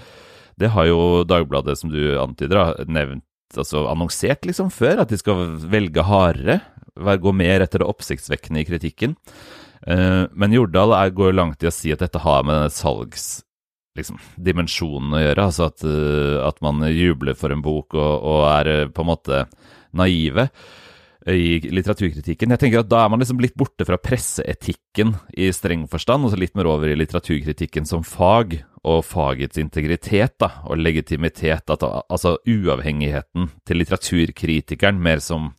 det, 0.60 0.70
har 0.74 0.90
jo 0.90 1.00
Dagbladet, 1.28 1.78
som 1.80 1.90
du 1.94 2.00
antyder, 2.20 2.76
nevnt, 2.86 3.26
altså 3.56 3.86
annonsert 3.90 4.46
liksom 4.46 4.70
før, 4.74 5.02
at 5.02 5.10
de 5.10 5.18
skal 5.18 5.56
velge 5.66 6.04
hardere. 6.06 6.60
Gå 6.98 7.32
mer 7.34 7.62
etter 7.64 7.82
det 7.82 7.90
oppsiktsvekkende 7.90 8.62
i 8.62 8.68
kritikken. 8.68 9.18
Eh, 9.82 10.24
men 10.30 10.54
Jordal 10.54 10.94
er, 10.94 11.14
går 11.14 11.34
langt 11.34 11.62
i 11.62 11.70
å 11.70 11.74
si 11.74 11.90
at 11.94 12.02
dette 12.06 12.22
har 12.22 12.46
med 12.46 12.54
denne 12.54 12.74
salgs 12.74 13.40
liksom, 13.98 14.18
dimensjonen 14.38 15.16
å 15.16 15.22
gjøre. 15.22 15.48
Altså 15.50 15.68
at, 15.70 15.82
uh, 15.86 16.38
at, 16.46 16.60
man 16.64 16.84
jubler 16.92 17.38
for 17.38 17.54
en 17.54 17.64
bok 17.64 17.96
og, 17.98 18.12
og 18.30 18.44
er 18.52 18.72
uh, 18.72 18.92
på 18.94 19.04
en 19.04 19.10
måte 19.10 19.42
naive 19.98 20.48
i 21.28 21.58
litteraturkritikken. 21.60 22.52
Jeg 22.54 22.62
tenker 22.62 22.82
at 22.82 22.88
Da 22.88 23.02
er 23.04 23.10
man 23.12 23.20
liksom 23.20 23.40
litt 23.42 23.56
borte 23.58 23.84
fra 23.84 23.98
presseetikken 24.00 25.16
i 25.36 25.50
streng 25.52 25.86
forstand, 25.90 26.24
og 26.24 26.32
så 26.32 26.38
litt 26.40 26.54
mer 26.56 26.68
over 26.70 26.88
i 26.88 26.96
litteraturkritikken 26.98 27.88
som 27.88 28.06
fag, 28.06 28.62
og 28.86 29.02
fagets 29.04 29.58
integritet 29.58 30.38
da, 30.40 30.52
og 30.64 30.78
legitimitet. 30.80 31.68
At, 31.68 31.82
altså 31.82 32.38
uavhengigheten 32.46 33.50
til 33.66 33.80
litteraturkritikeren 33.82 35.00
mer 35.02 35.20
som, 35.24 35.52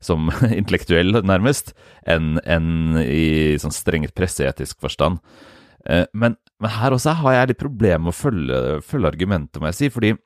som 0.00 0.32
intellektuell, 0.60 1.20
nærmest, 1.22 1.74
enn 2.02 2.38
en 2.42 2.98
i 3.04 3.58
sånn 3.62 3.76
strengt 3.76 4.16
presseetisk 4.18 4.80
forstand. 4.82 5.20
Eh, 5.86 6.06
men, 6.14 6.38
men, 6.62 6.74
her 6.80 6.96
også 6.96 7.16
har 7.20 7.36
jeg 7.36 7.52
litt 7.52 7.62
problemer 7.62 8.06
med 8.08 8.14
å 8.14 8.18
følge, 8.18 8.60
følge 8.86 9.12
argumentet, 9.12 9.60
må 9.60 9.70
jeg 9.70 9.78
si. 9.78 9.92
Fordi 9.92 10.16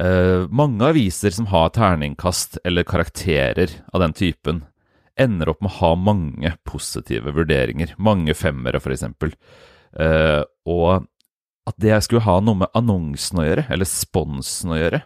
uh, 0.00 0.46
mange 0.50 0.86
aviser 0.92 1.34
som 1.34 1.48
har 1.52 1.72
terningkast 1.76 2.60
eller 2.64 2.86
karakterer 2.88 3.72
av 3.92 4.02
den 4.04 4.16
typen, 4.16 4.64
ender 5.18 5.50
opp 5.50 5.62
med 5.64 5.72
å 5.72 5.78
ha 5.80 5.92
mange 5.98 6.54
positive 6.68 7.34
vurderinger. 7.34 7.94
Mange 7.98 8.36
femmere, 8.38 8.80
f.eks. 8.80 9.04
Uh, 9.98 10.42
og 10.68 11.08
at 11.68 11.76
det 11.82 11.98
skulle 12.04 12.24
ha 12.24 12.38
noe 12.40 12.62
med 12.62 12.78
annonsen 12.78 13.42
å 13.42 13.48
gjøre, 13.48 13.66
eller 13.74 13.88
sponsen 13.88 14.72
å 14.72 14.78
gjøre, 14.78 15.02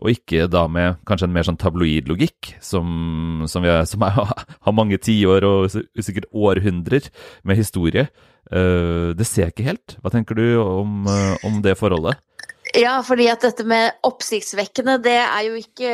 og 0.00 0.14
ikke 0.14 0.46
da 0.48 0.64
med 0.72 0.96
kanskje 1.06 1.28
en 1.28 1.34
mer 1.34 1.44
sånn 1.44 1.60
tabloidlogikk, 1.60 2.54
som, 2.64 3.44
som, 3.52 3.66
er, 3.68 3.84
som 3.88 4.02
er, 4.06 4.16
har 4.64 4.76
mange 4.76 4.98
tiår 4.98 5.44
og 5.46 5.76
sikkert 5.76 6.30
århundrer 6.32 7.10
med 7.44 7.60
historie. 7.60 8.08
Uh, 8.48 9.12
det 9.14 9.28
ser 9.28 9.46
jeg 9.46 9.54
ikke 9.54 9.68
helt. 9.68 9.98
Hva 10.00 10.12
tenker 10.14 10.40
du 10.40 10.46
om, 10.64 11.04
om 11.46 11.60
det 11.62 11.76
forholdet? 11.78 12.18
Ja, 12.76 13.00
fordi 13.02 13.26
at 13.30 13.42
dette 13.42 13.64
med 13.66 13.96
oppsiktsvekkende, 14.06 14.98
det 15.02 15.16
er 15.18 15.46
jo 15.46 15.56
ikke 15.58 15.90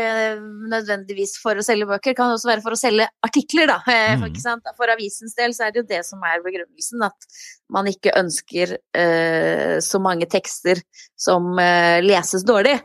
nødvendigvis 0.68 1.37
for 1.40 1.56
å 1.56 1.64
selge 1.64 1.87
bøker. 1.88 2.12
Det 2.12 2.18
kan 2.18 2.33
også 2.35 2.50
være 2.50 2.64
for 2.64 2.76
å 2.76 2.80
selge 2.80 3.09
artikler, 3.26 3.71
da. 3.71 3.80
Eh, 3.97 4.18
mm. 4.21 4.75
For 4.76 4.92
avisens 4.92 5.33
del 5.38 5.54
så 5.56 5.66
er 5.66 5.73
det 5.73 5.80
jo 5.80 5.88
det 5.88 6.02
som 6.04 6.21
er 6.26 6.42
begrunnelsen. 6.45 7.04
At 7.06 7.38
man 7.73 7.88
ikke 7.88 8.14
ønsker 8.18 8.76
eh, 8.76 9.78
så 9.83 10.00
mange 10.02 10.28
tekster 10.30 10.83
som 11.18 11.56
eh, 11.62 12.02
leses 12.04 12.45
dårlig. 12.47 12.76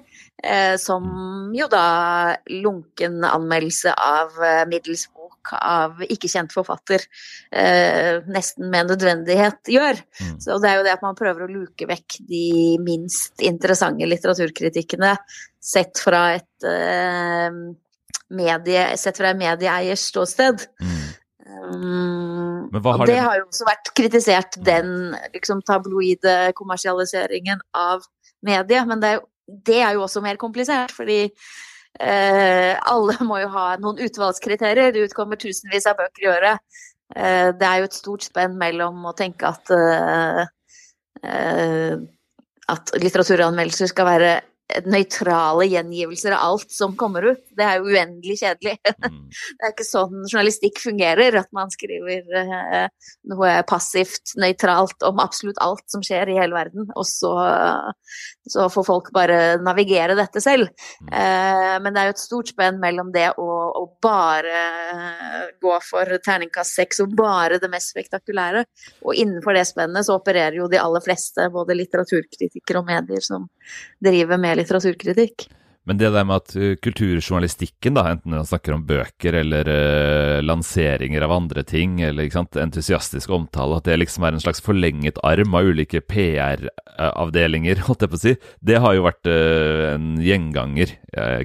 Eh, 0.41 0.77
som 0.81 1.03
jo 1.53 1.67
da 1.69 2.37
lunken 2.49 3.19
anmeldelse 3.27 3.93
av 3.93 4.39
middels 4.71 5.05
bok 5.41 5.53
av 5.61 6.01
ikke 6.05 6.29
kjent 6.29 6.53
forfatter 6.53 7.01
eh, 7.51 8.21
nesten 8.27 8.69
med 8.69 8.89
nødvendighet 8.91 9.67
gjør. 9.67 9.99
Mm. 10.21 10.39
Så 10.39 10.59
det 10.61 10.69
er 10.69 10.77
jo 10.77 10.85
det 10.85 10.93
at 10.93 11.03
man 11.03 11.15
prøver 11.15 11.45
å 11.45 11.51
luke 11.51 11.87
vekk 11.87 12.21
de 12.27 12.77
minst 12.79 13.41
interessante 13.41 14.05
litteraturkritikkene 14.05 15.15
sett 15.61 15.99
fra 15.99 16.35
et 16.37 16.67
eh, 16.67 17.51
medie, 18.31 18.85
sett 18.97 19.17
fra 19.17 19.33
medieeiers 19.33 20.05
ståsted. 20.11 20.67
Mm. 20.81 21.01
Um, 21.51 22.69
og 22.71 23.01
det, 23.03 23.11
det 23.11 23.19
har 23.19 23.41
jo 23.41 23.49
også 23.49 23.65
vært 23.67 23.91
kritisert, 23.97 24.55
mm. 24.57 24.63
den 24.63 24.93
liksom, 25.33 25.61
tabloide 25.67 26.53
kommersialiseringen 26.55 27.61
av 27.75 28.05
mediet. 28.45 28.87
Men 28.87 29.01
det 29.01 29.11
er, 29.11 29.19
jo, 29.19 29.57
det 29.67 29.81
er 29.83 29.97
jo 29.97 30.05
også 30.07 30.23
mer 30.23 30.39
komplisert, 30.41 30.93
fordi 30.95 31.25
alle 31.99 33.15
må 33.27 33.41
jo 33.41 33.49
ha 33.51 33.65
noen 33.81 33.99
utvalgskriterier. 34.05 34.93
Det 34.93 35.09
utkommer 35.09 35.41
tusenvis 35.41 35.89
av 35.89 35.97
bøker 35.99 36.23
i 36.23 36.29
året. 36.31 36.61
Eh, 37.15 37.51
det 37.57 37.67
er 37.67 37.81
jo 37.81 37.89
et 37.89 37.97
stort 37.97 38.25
spenn 38.25 38.55
mellom 38.59 39.03
å 39.09 39.15
tenke 39.17 39.49
at, 39.49 39.71
eh, 39.75 40.45
at 42.71 42.93
litteraturanmeldelser 43.03 43.91
skal 43.91 44.07
være 44.07 44.31
nøytrale 44.85 45.67
gjengivelser 45.69 46.35
av 46.35 46.45
alt 46.51 46.71
som 46.73 46.95
kommer 46.99 47.25
ut. 47.31 47.41
Det 47.57 47.65
er 47.65 47.79
jo 47.79 47.91
uendelig 47.91 48.41
kjedelig. 48.43 48.77
Mm. 49.01 49.31
Det 49.31 49.65
er 49.65 49.71
ikke 49.71 49.85
sånn 49.87 50.25
journalistikk 50.27 50.79
fungerer, 50.79 51.35
at 51.39 51.47
man 51.55 51.71
skriver 51.73 52.27
uh, 52.37 53.07
noe 53.31 53.53
passivt, 53.67 54.35
nøytralt 54.39 55.03
om 55.07 55.19
absolutt 55.23 55.57
alt 55.63 55.83
som 55.91 56.03
skjer 56.05 56.29
i 56.29 56.35
hele 56.37 56.53
verden, 56.55 56.85
og 56.93 57.07
så, 57.07 57.31
så 58.47 58.67
får 58.71 58.85
folk 58.87 59.09
bare 59.15 59.57
navigere 59.63 60.15
dette 60.19 60.43
selv. 60.43 60.69
Mm. 61.01 61.09
Uh, 61.09 61.75
men 61.83 61.95
det 61.95 62.03
er 62.03 62.09
jo 62.09 62.15
et 62.15 62.23
stort 62.23 62.51
spenn 62.53 62.79
mellom 62.83 63.09
det 63.15 63.27
å, 63.41 63.49
å 63.81 63.83
bare 64.03 64.61
gå 65.63 65.73
for 65.87 66.17
terningkast 66.23 66.77
seks 66.77 67.01
og 67.03 67.15
bare 67.17 67.59
det 67.61 67.71
mest 67.73 67.95
spektakulære, 67.95 68.63
og 69.01 69.17
innenfor 69.17 69.57
det 69.57 69.65
spennet 69.69 70.07
så 70.07 70.19
opererer 70.19 70.59
jo 70.61 70.69
de 70.71 70.79
aller 70.81 71.03
fleste, 71.03 71.49
både 71.53 71.77
litteraturkritikere 71.79 72.81
og 72.81 72.89
medier, 72.91 73.23
som 73.25 73.47
driver 74.03 74.39
med 74.41 74.60
litteraturkritikk. 74.61 75.49
Men 75.89 75.97
det 75.97 76.11
der 76.13 76.25
med 76.29 76.43
at 76.43 76.53
uh, 76.53 76.75
kulturjournalistikken, 76.77 77.95
da, 77.97 78.03
enten 78.11 78.35
man 78.35 78.45
snakker 78.45 78.75
om 78.75 78.83
bøker 78.85 79.33
eller 79.39 79.65
uh, 79.65 80.37
lanseringer 80.45 81.25
av 81.25 81.33
andre 81.33 81.63
ting, 81.65 81.97
eller 82.05 82.29
sant, 82.33 82.57
entusiastisk 82.61 83.33
omtale, 83.33 83.79
at 83.79 83.89
det 83.89 83.97
liksom 83.97 84.27
er 84.27 84.37
en 84.37 84.43
slags 84.43 84.61
forlenget 84.61 85.17
arm 85.25 85.57
av 85.57 85.71
ulike 85.71 86.03
PR-avdelinger, 86.05 87.81
holdt 87.87 88.05
jeg 88.05 88.13
på 88.13 88.19
å 88.19 88.23
si, 88.27 88.35
det 88.61 88.77
har 88.83 88.97
jo 88.97 89.07
vært 89.09 89.31
uh, 89.31 89.87
en 89.95 90.13
gjenganger, 90.21 90.97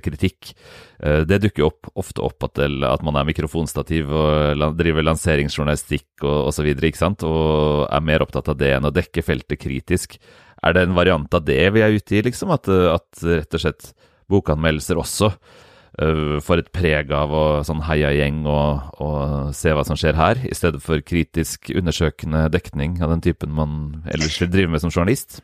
kritikk. 0.05 0.53
det 0.97 1.41
dukker 1.43 1.65
jo 1.65 1.67
opp, 1.73 1.89
ofte 1.99 2.23
opp 2.23 2.45
at, 2.47 2.61
at, 2.63 3.03
man 3.03 3.17
er 3.19 3.27
mikrofonstativ 3.27 4.13
og 4.15 4.77
driver 4.79 5.03
lanseringsjournalistikk 5.09 6.23
og 6.23 6.53
osv., 6.53 6.69
ikke 6.71 7.01
sant, 7.01 7.25
og 7.27 7.89
er 7.91 8.05
mer 8.07 8.23
opptatt 8.23 8.53
av 8.53 8.61
det 8.61 8.71
enn 8.77 8.87
å 8.87 8.95
dekke 8.95 9.27
feltet 9.27 9.59
kritisk. 9.59 10.21
Er 10.65 10.77
det 10.77 10.87
en 10.87 10.97
variant 10.97 11.35
av 11.37 11.45
det 11.47 11.61
vi 11.75 11.85
er 11.85 11.95
ute 11.95 12.19
i, 12.19 12.25
liksom? 12.27 12.53
At, 12.55 12.69
at 12.69 13.23
rett 13.27 13.57
og 13.57 13.63
slett 13.63 13.91
bokanmeldelser 14.33 14.99
også 14.99 15.31
uh, 15.33 16.39
får 16.43 16.63
et 16.63 16.73
preg 16.75 17.13
av 17.15 17.35
å 17.35 17.45
sånn 17.67 17.85
heiagjeng 17.87 18.43
og, 18.49 18.89
og, 19.03 19.53
se 19.57 19.75
hva 19.75 19.85
som 19.87 19.99
skjer 19.99 20.19
her, 20.19 20.41
i 20.49 20.57
stedet 20.57 20.83
for 20.85 21.03
kritisk 21.05 21.71
undersøkende 21.75 22.47
dekning 22.55 22.99
av 23.05 23.15
den 23.15 23.25
typen 23.25 23.55
man 23.57 23.77
ellers 24.13 24.41
vil 24.43 24.51
drive 24.53 24.73
med 24.73 24.83
som 24.83 24.93
journalist? 24.93 25.41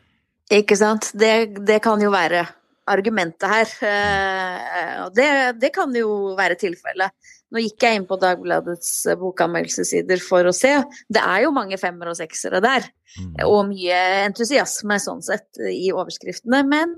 Ikke 0.52 0.76
sant. 0.76 1.12
Det, 1.16 1.62
det 1.64 1.78
kan 1.84 2.02
jo 2.02 2.10
være 2.12 2.44
argumentet 2.90 3.46
her. 3.46 3.76
Uh, 3.78 5.06
det, 5.14 5.28
det 5.62 5.70
kan 5.74 5.92
jo 5.96 6.34
være 6.38 6.58
tilfellet. 6.60 7.14
Nå 7.52 7.60
gikk 7.60 7.84
jeg 7.84 8.00
inn 8.00 8.08
på 8.08 8.16
Dagbladets 8.20 8.90
bokanmeldelsesider 9.20 9.52
bokanmeldelsessider 9.52 10.22
for 10.22 10.48
å 10.48 10.54
se. 10.54 10.72
Det 11.12 11.22
er 11.22 11.44
jo 11.44 11.54
mange 11.54 11.78
femmer 11.80 12.10
og 12.12 12.18
seksere 12.18 12.62
der. 12.62 12.86
Mm. 13.18 13.34
Og 13.44 13.66
mye 13.68 13.98
entusiasme 14.26 14.96
sånn 15.02 15.22
sett 15.24 15.60
i 15.68 15.90
overskriftene. 15.92 16.62
Men 16.68 16.94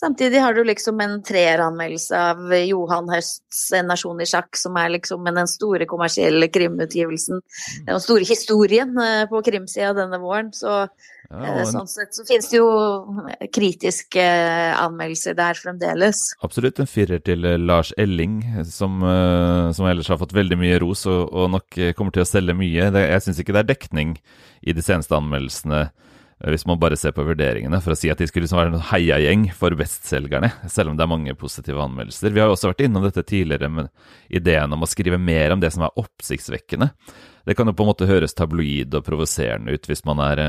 samtidig 0.00 0.42
har 0.44 0.54
du 0.54 0.62
liksom 0.64 1.00
en 1.00 1.20
treeranmeldelse 1.24 2.20
av 2.20 2.52
Johan 2.52 3.08
Høsts 3.08 3.72
'En 3.72 3.88
nasjon 3.88 4.20
i 4.20 4.28
sjakk', 4.28 4.56
som 4.56 4.76
er 4.76 4.90
liksom 4.98 5.24
den 5.24 5.46
store 5.46 5.86
kommersielle 5.86 6.48
krimutgivelsen. 6.48 7.40
Mm. 7.40 7.86
Den 7.86 8.00
store 8.00 8.24
historien 8.24 8.96
eh, 8.98 9.26
på 9.26 9.42
krimsida 9.42 9.94
denne 9.94 10.20
våren. 10.20 10.52
Så 10.52 10.88
ja, 11.30 11.40
eh. 11.60 11.64
Sånn 11.68 11.88
sett 11.88 12.14
så 12.16 12.24
finnes 12.28 12.48
det 12.52 12.58
jo 12.58 12.68
kritiske 13.54 14.24
anmeldelser 14.78 15.36
der 15.38 15.58
fremdeles. 15.58 16.20
Absolutt 16.44 16.80
en 16.82 16.90
firer 16.90 17.22
til 17.24 17.46
eh, 17.48 17.58
Lars 17.60 17.94
Elling, 18.00 18.40
som, 18.68 19.02
eh, 19.08 19.72
som 19.76 19.88
ellers 19.90 20.10
har 20.12 20.20
fått 20.20 20.36
veldig 20.36 20.60
mye 20.60 20.78
ros 20.82 21.06
og, 21.10 21.26
og 21.32 21.50
nok 21.56 21.80
kommer 21.98 22.14
til 22.14 22.24
å 22.24 22.28
selge 22.28 22.56
mye. 22.58 22.90
Jeg 22.92 23.24
syns 23.24 23.40
ikke 23.40 23.56
det 23.56 23.64
er 23.64 23.72
dekning 23.74 24.16
i 24.64 24.76
de 24.76 24.84
seneste 24.84 25.16
anmeldelsene 25.16 25.86
hvis 26.50 26.66
man 26.66 26.80
bare 26.80 26.96
ser 26.98 27.14
på 27.14 27.24
vurderingene, 27.24 27.78
for 27.80 27.94
å 27.94 27.96
si 27.96 28.10
at 28.12 28.18
de 28.20 28.26
skulle 28.28 28.44
liksom 28.44 28.58
være 28.58 28.74
en 28.74 28.86
heiagjeng 28.90 29.46
for 29.56 29.72
bestselgerne, 29.78 30.50
selv 30.68 30.90
om 30.90 30.98
det 30.98 31.04
er 31.04 31.12
mange 31.12 31.34
positive 31.38 31.80
anmeldelser. 31.80 32.34
Vi 32.34 32.42
har 32.42 32.50
jo 32.50 32.56
også 32.56 32.72
vært 32.72 32.82
innom 32.84 33.06
dette 33.06 33.22
tidligere 33.24 33.70
med 33.72 33.88
ideen 34.28 34.74
om 34.74 34.84
å 34.84 34.90
skrive 34.90 35.16
mer 35.20 35.54
om 35.54 35.62
det 35.62 35.70
som 35.72 35.86
er 35.86 35.94
oppsiktsvekkende. 36.02 36.90
Det 37.46 37.56
kan 37.56 37.70
jo 37.70 37.76
på 37.76 37.86
en 37.86 37.92
måte 37.92 38.08
høres 38.10 38.36
tabloid 38.36 38.96
og 38.98 39.06
provoserende 39.06 39.72
ut 39.72 39.88
hvis 39.88 40.04
man 40.08 40.20
er 40.26 40.42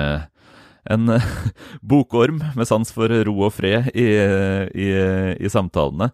en 0.91 1.09
eh, 1.09 1.27
bokorm 1.89 2.41
med 2.55 2.69
sans 2.69 2.91
for 2.93 3.11
ro 3.27 3.35
og 3.47 3.53
fred 3.55 3.91
i, 3.93 4.07
i, 4.85 4.89
i, 5.39 5.51
samtalene. 5.51 6.11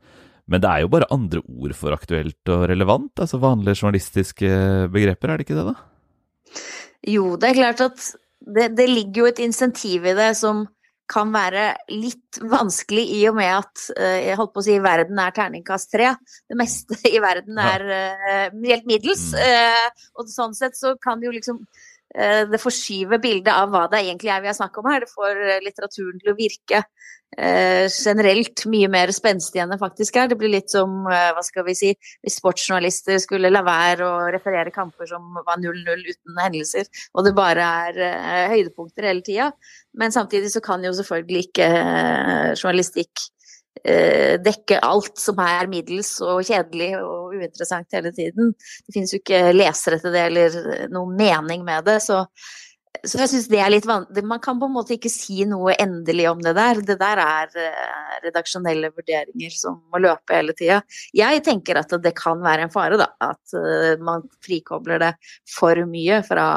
Men 0.51 0.63
det 0.63 0.71
er 0.71 0.83
jo 0.83 0.91
bare 0.91 1.09
andre 1.13 1.43
ord 1.45 1.75
for 1.77 1.95
aktuelt 1.95 2.51
og 2.51 2.65
relevant, 2.71 3.13
altså 3.21 3.39
vanlige 3.39 3.79
journalistiske 3.79 4.49
begreper, 4.91 5.31
er 5.31 5.39
det 5.39 5.47
ikke 5.47 5.59
det, 5.59 5.71
da? 5.71 6.59
Jo, 7.07 7.35
det 7.39 7.49
er 7.49 7.59
klart 7.61 7.83
at 7.85 8.03
det, 8.41 8.71
det 8.75 8.89
ligger 8.89 9.23
jo 9.23 9.31
et 9.31 9.41
insentiv 9.43 10.05
i 10.05 10.15
det 10.17 10.33
som 10.39 10.65
kan 11.11 11.31
være 11.33 11.73
litt 11.91 12.39
vanskelig 12.47 13.03
i 13.17 13.21
og 13.27 13.35
med 13.35 13.49
at 13.51 13.81
jeg 13.99 14.37
holdt 14.39 14.53
på 14.55 14.61
å 14.61 14.63
si 14.63 14.77
verden 14.79 15.17
er 15.19 15.33
terningkast 15.35 15.89
tre. 15.91 16.13
Det 16.47 16.55
meste 16.55 16.95
i 17.09 17.19
verden 17.19 17.59
er 17.59 17.83
helt 18.53 18.87
middels. 18.87 19.25
Uh, 19.35 19.89
og 20.15 20.31
sånn 20.31 20.55
sett 20.55 20.79
så 20.79 20.93
kan 21.03 21.19
det 21.19 21.27
jo 21.27 21.33
liksom 21.35 21.59
Eh, 21.65 21.90
det 22.51 22.59
forskyver 22.59 23.21
bildet 23.23 23.53
av 23.53 23.71
hva 23.71 23.85
det 23.91 24.01
egentlig 24.03 24.31
er 24.33 24.43
vi 24.43 24.49
har 24.51 24.57
snakket 24.57 24.81
om 24.81 24.91
her. 24.91 25.03
Det 25.05 25.13
får 25.13 25.41
eh, 25.47 25.63
litteraturen 25.63 26.19
til 26.19 26.31
å 26.33 26.35
virke 26.35 26.81
eh, 27.37 27.87
generelt 27.87 28.65
mye 28.71 28.89
mer 28.91 29.13
spenstig 29.15 29.63
enn 29.63 29.71
det 29.71 29.79
faktisk 29.79 30.19
er. 30.19 30.27
Det 30.31 30.37
blir 30.39 30.51
litt 30.51 30.73
som 30.73 31.01
hva 31.07 31.45
skal 31.47 31.65
vi 31.69 31.77
si, 31.77 31.91
hvis 32.25 32.39
sportsjournalister 32.41 33.21
skulle 33.23 33.53
la 33.53 33.63
være 33.67 34.07
å 34.07 34.29
referere 34.35 34.75
kamper 34.75 35.07
som 35.09 35.39
var 35.39 35.61
0-0 35.63 36.07
uten 36.11 36.41
hendelser, 36.43 36.89
og 37.15 37.27
det 37.27 37.35
bare 37.37 37.67
er 37.87 38.49
høydepunkter 38.51 39.07
hele 39.07 39.23
tida. 39.25 39.51
Men 39.95 40.11
samtidig 40.15 40.51
så 40.53 40.63
kan 40.63 40.83
jo 40.83 40.93
selvfølgelig 40.95 41.47
ikke 41.47 41.69
journalistikk 42.59 43.29
Eh, 43.40 43.40
dekke 44.45 44.77
alt 44.85 45.17
som 45.17 45.39
er 45.41 45.69
middels 45.71 46.13
og 46.21 46.43
kjedelig 46.45 46.93
og 47.01 47.37
uinteressant 47.37 47.97
hele 47.97 48.11
tiden. 48.15 48.51
Det 48.85 48.95
finnes 48.95 49.13
jo 49.13 49.21
ikke 49.21 49.43
lesere 49.55 50.01
til 50.01 50.13
det 50.13 50.25
eller 50.29 50.57
noen 50.93 51.15
mening 51.17 51.63
med 51.65 51.87
det. 51.89 51.97
Så, 52.05 52.19
så 53.01 53.23
jeg 53.23 53.31
syns 53.31 53.47
det 53.51 53.61
er 53.63 53.71
litt 53.73 53.87
vanskelig. 53.89 54.25
Man 54.27 54.43
kan 54.43 54.59
på 54.61 54.69
en 54.69 54.75
måte 54.75 54.95
ikke 54.97 55.11
si 55.11 55.41
noe 55.49 55.73
endelig 55.81 56.27
om 56.29 56.43
det 56.43 56.53
der. 56.57 56.81
Det 56.85 56.97
der 57.01 57.21
er 57.23 57.55
uh, 57.55 58.19
redaksjonelle 58.25 58.91
vurderinger 58.93 59.55
som 59.55 59.79
må 59.91 60.03
løpe 60.03 60.37
hele 60.37 60.55
tida. 60.57 60.81
Jeg 61.17 61.41
tenker 61.47 61.81
at 61.81 61.95
det 62.03 62.13
kan 62.19 62.43
være 62.43 62.67
en 62.67 62.73
fare, 62.73 62.99
da. 63.01 63.09
At 63.31 63.57
uh, 63.57 63.95
man 64.03 64.27
frikobler 64.45 65.01
det 65.01 65.15
for 65.49 65.81
mye 65.89 66.21
fra 66.27 66.51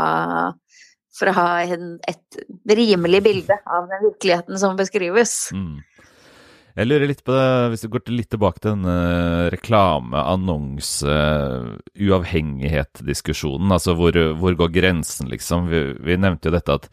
fra 1.14 1.62
en, 1.62 1.92
et 2.10 2.38
rimelig 2.66 3.20
bilde 3.22 3.56
av 3.70 3.84
den 3.86 4.00
virkeligheten 4.08 4.58
som 4.58 4.74
beskrives. 4.74 5.52
Mm. 5.54 5.76
Jeg 6.74 6.88
lurer 6.90 7.06
litt 7.06 7.22
på 7.22 7.30
det, 7.30 7.50
hvis 7.70 7.84
du 7.84 7.90
går 7.92 8.08
litt 8.10 8.32
tilbake 8.34 8.58
til 8.58 8.72
denne 8.72 8.94
reklame-, 9.54 10.24
annonse-, 10.34 11.18
uavhengighet-diskusjonen. 11.94 13.70
Altså 13.76 13.94
hvor, 13.94 14.18
hvor, 14.40 14.56
går 14.58 14.72
grensen, 14.74 15.30
liksom? 15.30 15.68
Vi, 15.70 15.84
vi, 16.02 16.18
nevnte 16.18 16.50
jo 16.50 16.56
dette 16.56 16.78
at 16.80 16.88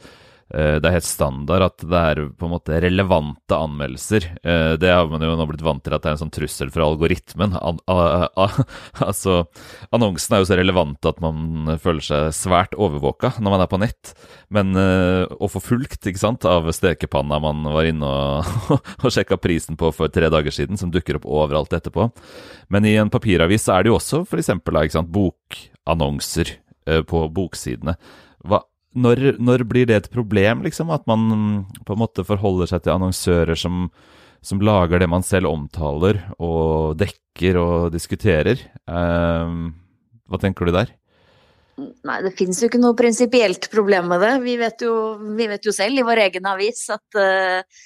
det 0.52 0.88
er 0.88 0.96
helt 0.98 1.08
standard 1.08 1.64
at 1.64 1.84
det 1.88 2.00
er 2.12 2.22
på 2.36 2.48
en 2.48 2.52
måte 2.52 2.80
relevante 2.84 3.56
anmeldelser. 3.56 4.26
Eh, 4.44 4.74
det 4.82 4.90
har 4.92 5.08
man 5.08 5.24
jo 5.24 5.34
nå 5.38 5.46
blitt 5.48 5.64
vant 5.64 5.84
til 5.84 5.96
at 5.96 6.04
det 6.04 6.12
er 6.12 6.18
en 6.18 6.22
sånn 6.26 6.34
trussel 6.34 6.72
fra 6.74 6.88
algoritmen. 6.88 7.56
Altså, 9.02 9.46
annonsen 9.94 10.36
er 10.36 10.42
jo 10.42 10.48
så 10.50 10.58
relevant 10.60 11.08
at 11.08 11.20
man 11.24 11.72
føler 11.82 12.04
seg 12.06 12.36
svært 12.36 12.76
overvåka 12.78 13.34
når 13.40 13.54
man 13.54 13.64
er 13.64 13.70
på 13.72 13.80
nett. 13.82 14.12
Men 14.54 14.76
uh, 14.78 15.26
å 15.42 15.50
få 15.52 15.62
fulgt 15.64 16.08
ikke 16.10 16.22
sant, 16.22 16.46
av 16.48 16.70
stekepanna 16.76 17.40
man 17.44 17.64
var 17.72 17.88
inne 17.88 18.08
og, 18.08 18.50
og 19.04 19.14
sjekka 19.14 19.40
prisen 19.42 19.80
på 19.80 19.92
for 19.96 20.12
tre 20.14 20.30
dager 20.34 20.54
siden, 20.54 20.80
som 20.80 20.92
dukker 20.94 21.20
opp 21.20 21.28
overalt 21.30 21.74
etterpå. 21.78 22.10
Men 22.74 22.88
i 22.88 22.96
en 23.02 23.12
papiravis 23.14 23.70
er 23.72 23.86
det 23.86 23.94
jo 23.94 24.00
også 24.00 24.24
f.eks. 24.26 24.52
bokannonser 25.12 26.56
på 27.08 27.26
boksidene. 27.36 27.96
Hva 28.48 28.64
når, 28.92 29.36
når, 29.40 29.64
blir 29.68 29.88
det 29.88 29.98
et 29.98 30.10
problem, 30.12 30.64
liksom? 30.66 30.92
At 30.92 31.06
man 31.10 31.28
mm, 31.32 31.84
på 31.88 31.96
en 31.96 32.02
måte 32.02 32.26
forholder 32.28 32.72
seg 32.72 32.84
til 32.84 32.96
annonsører 32.96 33.60
som, 33.60 33.86
som 34.44 34.64
lager 34.64 35.00
det 35.00 35.10
man 35.12 35.24
selv 35.26 35.52
omtaler 35.52 36.20
og 36.40 36.98
dekker 37.00 37.60
og 37.62 37.92
diskuterer. 37.94 38.60
Um, 38.86 39.72
hva 40.28 40.42
tenker 40.42 40.68
du 40.68 40.76
der? 40.76 40.92
Nei, 41.82 42.18
det 42.26 42.34
finnes 42.38 42.60
jo 42.62 42.68
ikke 42.68 42.82
noe 42.82 42.98
prinsipielt 42.98 43.70
problem 43.72 44.12
med 44.12 44.22
det. 44.22 44.34
Vi 44.44 44.58
vet, 44.60 44.84
jo, 44.84 44.98
vi 45.40 45.48
vet, 45.50 45.64
jo, 45.66 45.74
selv 45.76 45.98
i 45.98 46.06
vår 46.06 46.26
egen 46.28 46.52
avis 46.52 46.84
at 46.94 47.18
uh, 47.18 47.80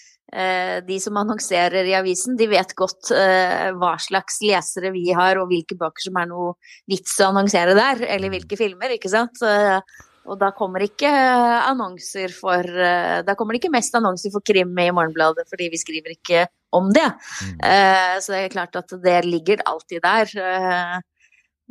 de 0.89 0.97
som 0.99 1.21
annonserer 1.21 1.85
i 1.85 1.93
avisen, 1.95 2.33
de 2.39 2.49
vet 2.49 2.73
godt 2.75 3.13
uh, 3.13 3.69
hva 3.77 3.93
slags 4.01 4.41
lesere 4.43 4.89
vi 4.95 5.05
har, 5.15 5.37
og 5.37 5.53
hvilke 5.53 5.77
bøker 5.79 6.09
som 6.09 6.17
er 6.19 6.33
noe 6.33 6.57
vits 6.91 7.13
å 7.21 7.29
annonsere 7.29 7.77
der, 7.77 8.03
eller 8.17 8.33
hvilke 8.33 8.57
filmer, 8.59 8.97
ikke 8.97 9.13
sant. 9.13 9.39
Uh, 9.45 9.79
og 10.25 10.39
da 10.41 10.51
kommer 10.57 10.83
ikke 10.85 11.09
annonser 11.09 12.33
for 12.33 12.65
eh, 12.65 13.21
Da 13.25 13.35
kommer 13.37 13.55
det 13.55 13.63
ikke 13.63 13.73
mest 13.75 13.95
annonser 13.97 14.33
for 14.33 14.45
krim 14.45 14.73
i 14.81 14.91
Morgenbladet, 14.93 15.47
fordi 15.51 15.69
vi 15.73 15.81
skriver 15.81 16.15
ikke 16.15 16.45
om 16.75 16.89
det. 16.95 17.07
Mm. 17.45 17.59
Uh, 17.61 18.15
så 18.19 18.33
det 18.33 18.39
er 18.41 18.55
klart 18.55 18.75
at 18.75 18.95
det 19.03 19.19
ligger 19.27 19.63
alltid 19.69 20.03
der. 20.03 20.33
Uh, 20.35 20.97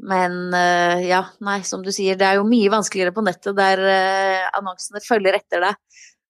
men 0.08 0.38
uh, 0.54 1.02
ja, 1.04 1.20
nei, 1.44 1.58
som 1.66 1.84
du 1.84 1.92
sier, 1.94 2.16
det 2.18 2.26
er 2.26 2.38
jo 2.38 2.48
mye 2.48 2.72
vanskeligere 2.72 3.14
på 3.14 3.24
nettet 3.26 3.58
der 3.58 3.82
annonsene 4.56 5.02
følger 5.04 5.36
etter 5.38 5.68
deg. 5.68 5.80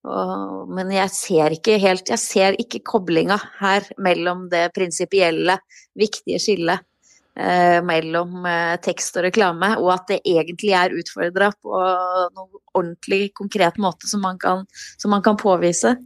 Men 0.05 0.91
jeg 0.93 1.09
ser 1.17 1.55
ikke 1.57 1.79
helt 1.81 2.11
Jeg 2.13 2.21
ser 2.21 2.57
ikke 2.61 2.83
koblinga 2.85 3.39
her 3.63 3.87
mellom 3.97 4.51
det 4.53 4.67
prinsipielle, 4.77 5.57
viktige 5.97 6.37
skillet 6.43 6.77
eh, 6.77 6.94
mellom 7.35 8.45
eh, 8.47 8.77
tekst 8.85 9.17
og 9.19 9.27
reklame, 9.27 9.73
og 9.81 9.91
at 9.97 10.13
det 10.13 10.21
egentlig 10.23 10.75
er 10.79 10.95
utfordra 10.95 11.51
på 11.55 11.81
noen 11.81 12.61
ordentlig 12.75 13.33
konkret 13.35 13.79
måte 13.83 14.11
som 14.11 14.23
man 14.23 14.39
kan, 14.39 14.63
som 14.99 15.15
man 15.15 15.25
kan 15.25 15.39
påvise. 15.41 15.97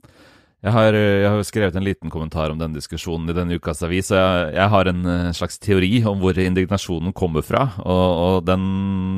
Jeg 0.58 0.74
har, 0.74 0.90
jeg 0.90 1.28
har, 1.30 1.44
skrevet 1.46 1.76
en 1.78 1.84
liten 1.86 2.10
kommentar 2.10 2.50
om 2.50 2.58
den 2.58 2.72
diskusjonen 2.74 3.30
i 3.30 3.34
denne 3.36 3.60
ukas 3.60 3.78
avis. 3.86 4.08
jeg, 4.10 4.48
jeg, 4.56 4.70
har 4.72 4.90
en 4.90 5.04
eh, 5.06 5.28
slags 5.38 5.60
teori 5.62 6.00
om 6.02 6.18
hvor 6.18 6.40
indignasjonen 6.42 7.14
kommer 7.14 7.46
fra. 7.46 7.68
og, 7.84 8.08
og 8.24 8.48
den, 8.48 8.64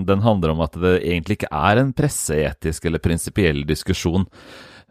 den, 0.08 0.20
handler 0.20 0.52
om 0.52 0.60
at 0.66 0.76
det 0.76 0.98
egentlig 0.98 1.38
ikke 1.38 1.54
er 1.56 1.80
en 1.80 1.94
presseetisk 1.96 2.84
eller 2.84 3.00
prinsipiell 3.00 3.64
diskusjon, 3.64 4.28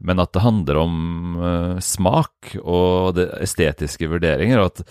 men 0.02 0.24
at 0.24 0.34
det 0.34 0.42
handler 0.42 0.80
om 0.80 0.94
uh, 1.38 1.80
smak 1.84 2.56
og 2.64 3.20
estetiske 3.20 4.08
vurderinger. 4.10 4.64
og 4.64 4.72
at 4.72 4.82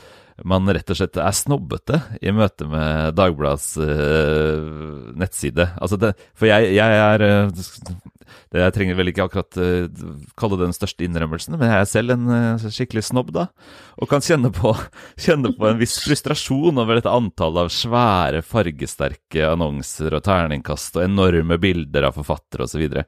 man 0.47 0.69
rett 0.71 0.91
og 0.93 0.99
slett 0.99 1.19
er 1.19 1.35
snobbete 1.35 1.99
i 2.23 2.33
møte 2.35 2.69
med 2.71 3.17
Dagbladets 3.19 3.73
uh, 3.81 5.11
nettside. 5.19 5.71
Altså 5.81 5.99
det, 6.01 6.13
for 6.39 6.51
jeg, 6.51 6.71
jeg 6.77 7.01
er 7.03 7.25
uh, 7.25 7.65
det, 8.53 8.61
Jeg 8.61 8.75
trenger 8.77 8.99
vel 8.99 9.11
ikke 9.11 9.27
akkurat 9.27 9.59
uh, 9.59 9.89
kalle 10.39 10.61
det 10.61 10.69
den 10.69 10.77
største 10.77 11.07
innrømmelsen, 11.07 11.57
men 11.59 11.73
jeg 11.73 11.83
er 11.83 11.91
selv 11.91 12.15
en 12.15 12.29
skikkelig 12.69 13.09
snobb, 13.09 13.33
da. 13.35 13.49
Og 13.99 14.11
kan 14.11 14.23
kjenne 14.25 14.53
på, 14.55 14.75
kjenne 15.27 15.53
på 15.57 15.71
en 15.71 15.81
viss 15.81 15.99
frustrasjon 16.05 16.79
over 16.79 17.01
dette 17.01 17.13
antallet 17.13 17.67
av 17.67 17.75
svære, 17.75 18.45
fargesterke 18.47 19.51
annonser 19.51 20.15
og 20.15 20.27
terningkast 20.29 21.01
og 21.01 21.09
enorme 21.09 21.59
bilder 21.63 22.11
av 22.11 22.21
forfattere 22.21 22.69
osv. 22.69 23.03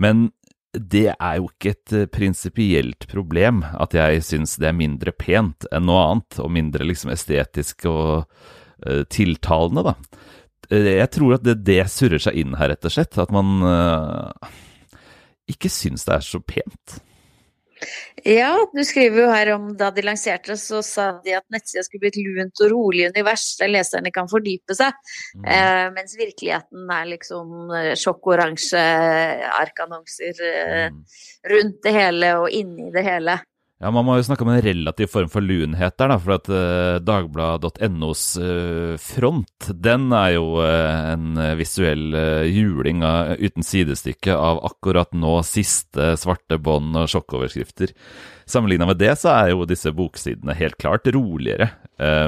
Men 0.00 0.28
det 0.72 1.08
er 1.16 1.38
jo 1.40 1.48
ikke 1.50 1.72
et 1.74 1.94
eh, 1.96 2.08
prinsipielt 2.10 3.06
problem 3.10 3.64
at 3.66 3.94
jeg 3.96 4.22
syns 4.22 4.54
det 4.60 4.68
er 4.70 4.76
mindre 4.78 5.12
pent 5.16 5.66
enn 5.74 5.88
noe 5.88 6.04
annet, 6.06 6.38
og 6.42 6.52
mindre 6.54 6.86
liksom 6.86 7.10
estetisk 7.14 7.88
og 7.90 8.12
uh, 8.86 9.02
tiltalende, 9.10 9.90
da. 9.90 9.94
Eh, 10.70 10.92
jeg 11.00 11.10
tror 11.16 11.36
at 11.36 11.46
det, 11.46 11.58
det, 11.66 11.82
surrer 11.90 12.22
seg 12.22 12.38
inn 12.38 12.54
her, 12.60 12.70
rett 12.70 12.86
og 12.86 12.94
slett. 12.94 13.18
At 13.18 13.34
man 13.34 13.64
uh, 13.66 14.52
ikke 15.50 15.72
syns 15.72 16.06
det 16.06 16.20
er 16.20 16.26
så 16.28 16.42
pent. 16.44 17.00
Ja, 18.24 18.52
du 18.74 18.80
skriver 18.84 19.22
jo 19.22 19.28
her 19.32 19.52
om 19.54 19.68
da 19.78 19.88
de 19.94 20.04
lanserte, 20.04 20.56
så 20.60 20.82
sa 20.84 21.06
de 21.24 21.34
at 21.38 21.46
nettsida 21.52 21.84
skulle 21.86 22.02
bli 22.04 22.10
et 22.12 22.18
lunt 22.36 22.62
og 22.64 22.72
rolig 22.74 23.06
univers 23.08 23.46
der 23.60 23.72
leserne 23.72 24.12
kan 24.12 24.28
fordype 24.30 24.76
seg. 24.76 24.96
Mm. 25.38 25.46
Eh, 25.54 25.84
mens 25.96 26.16
virkeligheten 26.18 26.92
er 26.96 27.08
liksom 27.14 27.72
eh, 27.78 27.92
sjokkoransje 27.98 28.82
arkannonser 29.56 30.42
eh, 30.50 30.90
mm. 30.92 31.00
rundt 31.54 31.80
det 31.86 31.94
hele 31.96 32.34
og 32.42 32.50
inni 32.60 32.90
det 32.94 33.06
hele. 33.06 33.38
Ja, 33.80 33.88
Man 33.88 34.04
må 34.04 34.18
jo 34.18 34.24
snakke 34.26 34.44
om 34.44 34.50
en 34.52 34.60
relativ 34.60 35.08
form 35.08 35.30
for 35.32 35.40
lunhet 35.40 35.94
der, 35.96 36.10
da. 36.12 36.18
For 36.20 36.34
at 36.34 36.48
uh, 36.52 36.98
Dagbladet.nos 37.00 38.24
uh, 38.36 38.96
front, 39.00 39.70
den 39.72 40.10
er 40.12 40.34
jo 40.34 40.58
uh, 40.60 41.14
en 41.14 41.40
visuell 41.56 42.12
juling 42.52 43.00
av, 43.06 43.40
uten 43.40 43.64
sidestykke 43.64 44.36
av 44.36 44.60
akkurat 44.68 45.16
nå 45.16 45.38
siste 45.48 46.12
svarte 46.20 46.60
bånd 46.60 46.98
og 47.00 47.08
sjokkoverskrifter. 47.08 47.94
Sammenligna 48.44 48.90
med 48.90 49.00
det 49.00 49.14
så 49.22 49.32
er 49.32 49.54
jo 49.54 49.64
disse 49.68 49.94
boksidene 49.96 50.58
helt 50.58 50.76
klart 50.80 51.08
roligere, 51.14 51.70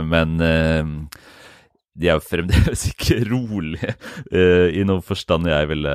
men 0.06 0.36
de 0.38 2.06
er 2.06 2.14
jo 2.14 2.22
fremdeles 2.22 2.84
ikke 2.92 3.24
rolige 3.26 3.96
i 4.30 4.84
noen 4.86 5.02
forstand 5.02 5.50
jeg 5.50 5.70
ville 5.72 5.94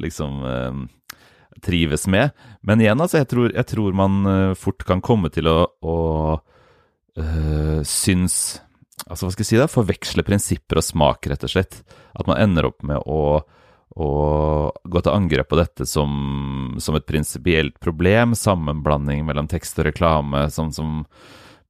liksom 0.00 0.40
trives 1.64 2.06
med. 2.10 2.34
Men 2.66 2.82
igjen, 2.82 3.00
altså, 3.00 3.20
jeg 3.22 3.30
tror, 3.30 3.50
jeg 3.54 3.68
tror 3.70 3.96
man 3.96 4.20
uh, 4.26 4.56
fort 4.58 4.84
kan 4.88 5.02
komme 5.04 5.30
til 5.34 5.48
å, 5.50 5.58
å 5.82 5.96
øh, 7.20 7.82
synes 7.86 8.62
Altså, 9.06 9.26
hva 9.26 9.32
skal 9.34 9.44
jeg 9.44 9.48
si 9.50 9.58
da? 9.60 9.66
Forveksle 9.70 10.22
prinsipper 10.26 10.80
og 10.80 10.82
smak, 10.82 11.28
rett 11.30 11.44
og 11.46 11.50
slett. 11.52 11.76
At 12.16 12.26
man 12.26 12.40
ender 12.42 12.66
opp 12.70 12.80
med 12.88 13.04
å, 13.06 13.38
å 13.92 14.08
gå 14.82 15.02
til 15.04 15.12
angrep 15.12 15.50
på 15.52 15.58
dette 15.60 15.86
som, 15.86 16.74
som 16.82 16.96
et 16.98 17.06
prinsipielt 17.06 17.76
problem. 17.78 18.34
Sammenblanding 18.34 19.22
mellom 19.28 19.46
tekst 19.52 19.78
og 19.78 19.86
reklame 19.90 20.46
som, 20.50 20.72
som 20.74 21.04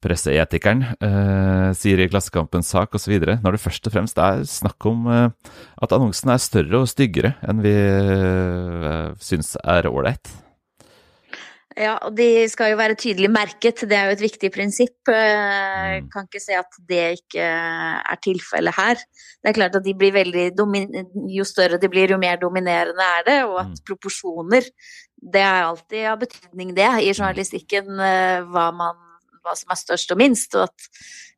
presseetikeren 0.07 0.85
eh, 1.03 1.69
sier 1.77 2.01
i 2.03 2.09
Klassekampens 2.11 2.71
sak 2.73 2.97
osv. 2.97 3.19
Når 3.19 3.57
det 3.57 3.63
først 3.63 3.91
og 3.91 3.97
fremst 3.97 4.23
er 4.23 4.47
snakk 4.49 4.89
om 4.89 5.07
eh, 5.13 5.53
at 5.83 5.95
annonsen 5.97 6.33
er 6.33 6.43
større 6.43 6.83
og 6.85 6.91
styggere 6.91 7.35
enn 7.47 7.63
vi 7.65 7.77
eh, 7.77 9.15
syns 9.23 9.57
er 9.63 9.91
ålreit. 9.91 10.33
Ja, 11.77 11.99
og 12.09 12.15
de 12.17 12.47
skal 12.49 12.71
jo 12.71 12.79
være 12.79 12.97
tydelig 12.97 13.29
merket, 13.29 13.83
det 13.85 13.97
er 13.99 14.07
jo 14.09 14.15
et 14.15 14.23
viktig 14.25 14.49
prinsipp. 14.55 15.11
Jeg 15.13 16.07
mm. 16.07 16.07
kan 16.15 16.25
ikke 16.25 16.41
se 16.41 16.57
at 16.57 16.79
det 16.89 17.03
ikke 17.19 17.45
er 17.45 18.21
tilfellet 18.25 18.79
her. 18.79 19.03
Det 19.45 19.51
er 19.51 19.57
klart 19.59 19.77
at 19.77 19.85
de 19.85 19.93
blir 19.95 20.15
veldig 20.15 20.47
Jo 21.37 21.45
større 21.45 21.77
de 21.79 21.91
blir, 21.93 22.11
jo 22.11 22.19
mer 22.19 22.41
dominerende 22.41 23.11
er 23.19 23.27
det. 23.29 23.37
Og 23.45 23.61
at 23.61 23.75
mm. 23.75 23.83
proporsjoner, 23.91 24.71
det 25.21 25.43
er 25.45 25.67
alltid 25.67 26.09
av 26.09 26.23
betydning, 26.25 26.73
det, 26.79 26.89
i 27.05 27.13
journalistikken. 27.13 27.93
Eh, 28.01 28.49
hva 28.49 28.71
man 28.73 29.06
hva 29.47 29.57
som 29.59 29.73
er 29.73 29.81
størst 29.81 30.15
og 30.15 30.21
minst, 30.21 30.57
og 30.59 30.67
at 30.67 30.89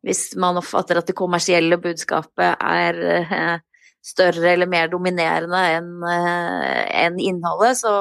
hvis 0.07 0.31
man 0.41 0.61
oppfatter 0.61 1.01
at 1.01 1.09
det 1.11 1.17
kommersielle 1.19 1.79
budskapet 1.83 2.55
er 2.57 3.03
eh, 3.19 3.57
større 4.05 4.55
eller 4.55 4.71
mer 4.71 4.89
dominerende 4.93 5.61
enn 5.75 5.91
eh, 6.07 6.83
en 7.05 7.21
innholdet, 7.21 7.81
så 7.83 7.93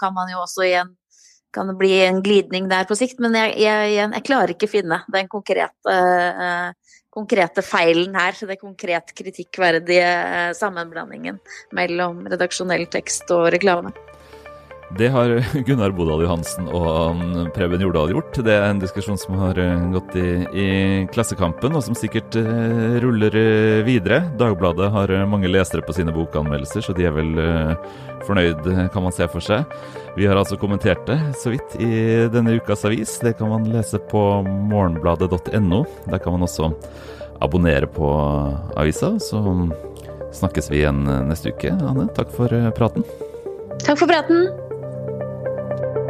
kan 0.00 0.14
man 0.16 0.32
jo 0.32 0.42
også 0.44 0.66
igjen 0.68 0.92
kan 1.54 1.70
det 1.70 1.76
bli 1.78 1.92
en 2.02 2.22
glidning 2.22 2.66
der 2.70 2.86
på 2.88 2.96
sikt, 2.98 3.20
men 3.22 3.36
jeg, 3.38 3.54
jeg, 3.62 3.92
jeg 3.94 4.24
klarer 4.26 4.54
ikke 4.56 4.66
finne 4.66 4.98
den 5.14 5.28
konkrete, 5.30 5.94
uh, 5.94 6.96
konkrete 7.14 7.62
feilen 7.62 8.16
her. 8.18 8.34
Den 8.34 8.58
konkret 8.58 9.14
kritikkverdige 9.14 10.08
sammenblandingen 10.58 11.38
mellom 11.78 12.24
redaksjonell 12.26 12.88
tekst 12.90 13.30
og 13.34 13.52
reklame. 13.54 13.94
Det 14.90 15.08
har 15.08 15.44
Gunnar 15.66 15.90
Bodal 15.90 16.22
Johansen 16.22 16.68
og 16.68 17.20
Preben 17.54 17.82
Jordal 17.82 18.12
gjort. 18.12 18.36
Det 18.44 18.52
er 18.52 18.66
en 18.68 18.82
diskusjon 18.82 19.18
som 19.18 19.38
har 19.40 19.58
uh, 19.58 19.86
gått 19.94 20.16
i, 20.20 20.28
i 20.52 20.66
Klassekampen, 21.14 21.74
og 21.74 21.84
som 21.86 21.96
sikkert 21.98 22.36
uh, 22.36 22.98
ruller 23.02 23.34
uh, 23.34 23.80
videre. 23.86 24.22
Dagbladet 24.38 24.90
har 24.94 25.14
mange 25.30 25.50
lesere 25.50 25.84
på 25.84 25.94
sine 25.96 26.14
bokanmeldelser, 26.14 26.84
så 26.84 26.96
de 26.96 27.08
er 27.08 27.16
vel 27.16 27.32
fornøyd, 28.24 28.64
kan 28.92 29.04
man 29.04 29.14
se 29.14 29.26
for 29.28 29.44
seg. 29.44 29.64
Vi 30.14 30.28
har 30.28 30.38
altså 30.38 30.56
kommentert 30.60 31.02
det 31.08 31.18
så 31.40 31.52
vidt 31.52 31.74
i 31.82 31.90
denne 32.32 32.56
ukas 32.60 32.86
avis. 32.88 33.18
Det 33.24 33.34
kan 33.40 33.50
man 33.50 33.66
lese 33.72 34.00
på 34.10 34.22
morgenbladet.no. 34.44 35.82
Der 36.06 36.22
kan 36.22 36.36
man 36.36 36.46
også 36.46 36.70
abonnere 37.44 37.90
på 37.90 38.08
avisa. 38.78 39.16
Så 39.20 39.42
snakkes 40.34 40.70
vi 40.70 40.84
igjen 40.84 41.04
neste 41.28 41.52
uke. 41.52 41.74
Anne, 41.74 42.08
takk 42.16 42.32
for 42.36 42.52
praten. 42.78 43.04
Takk 43.84 44.00
for 44.00 44.08
praten. 44.08 44.63
Bye. 45.68 46.03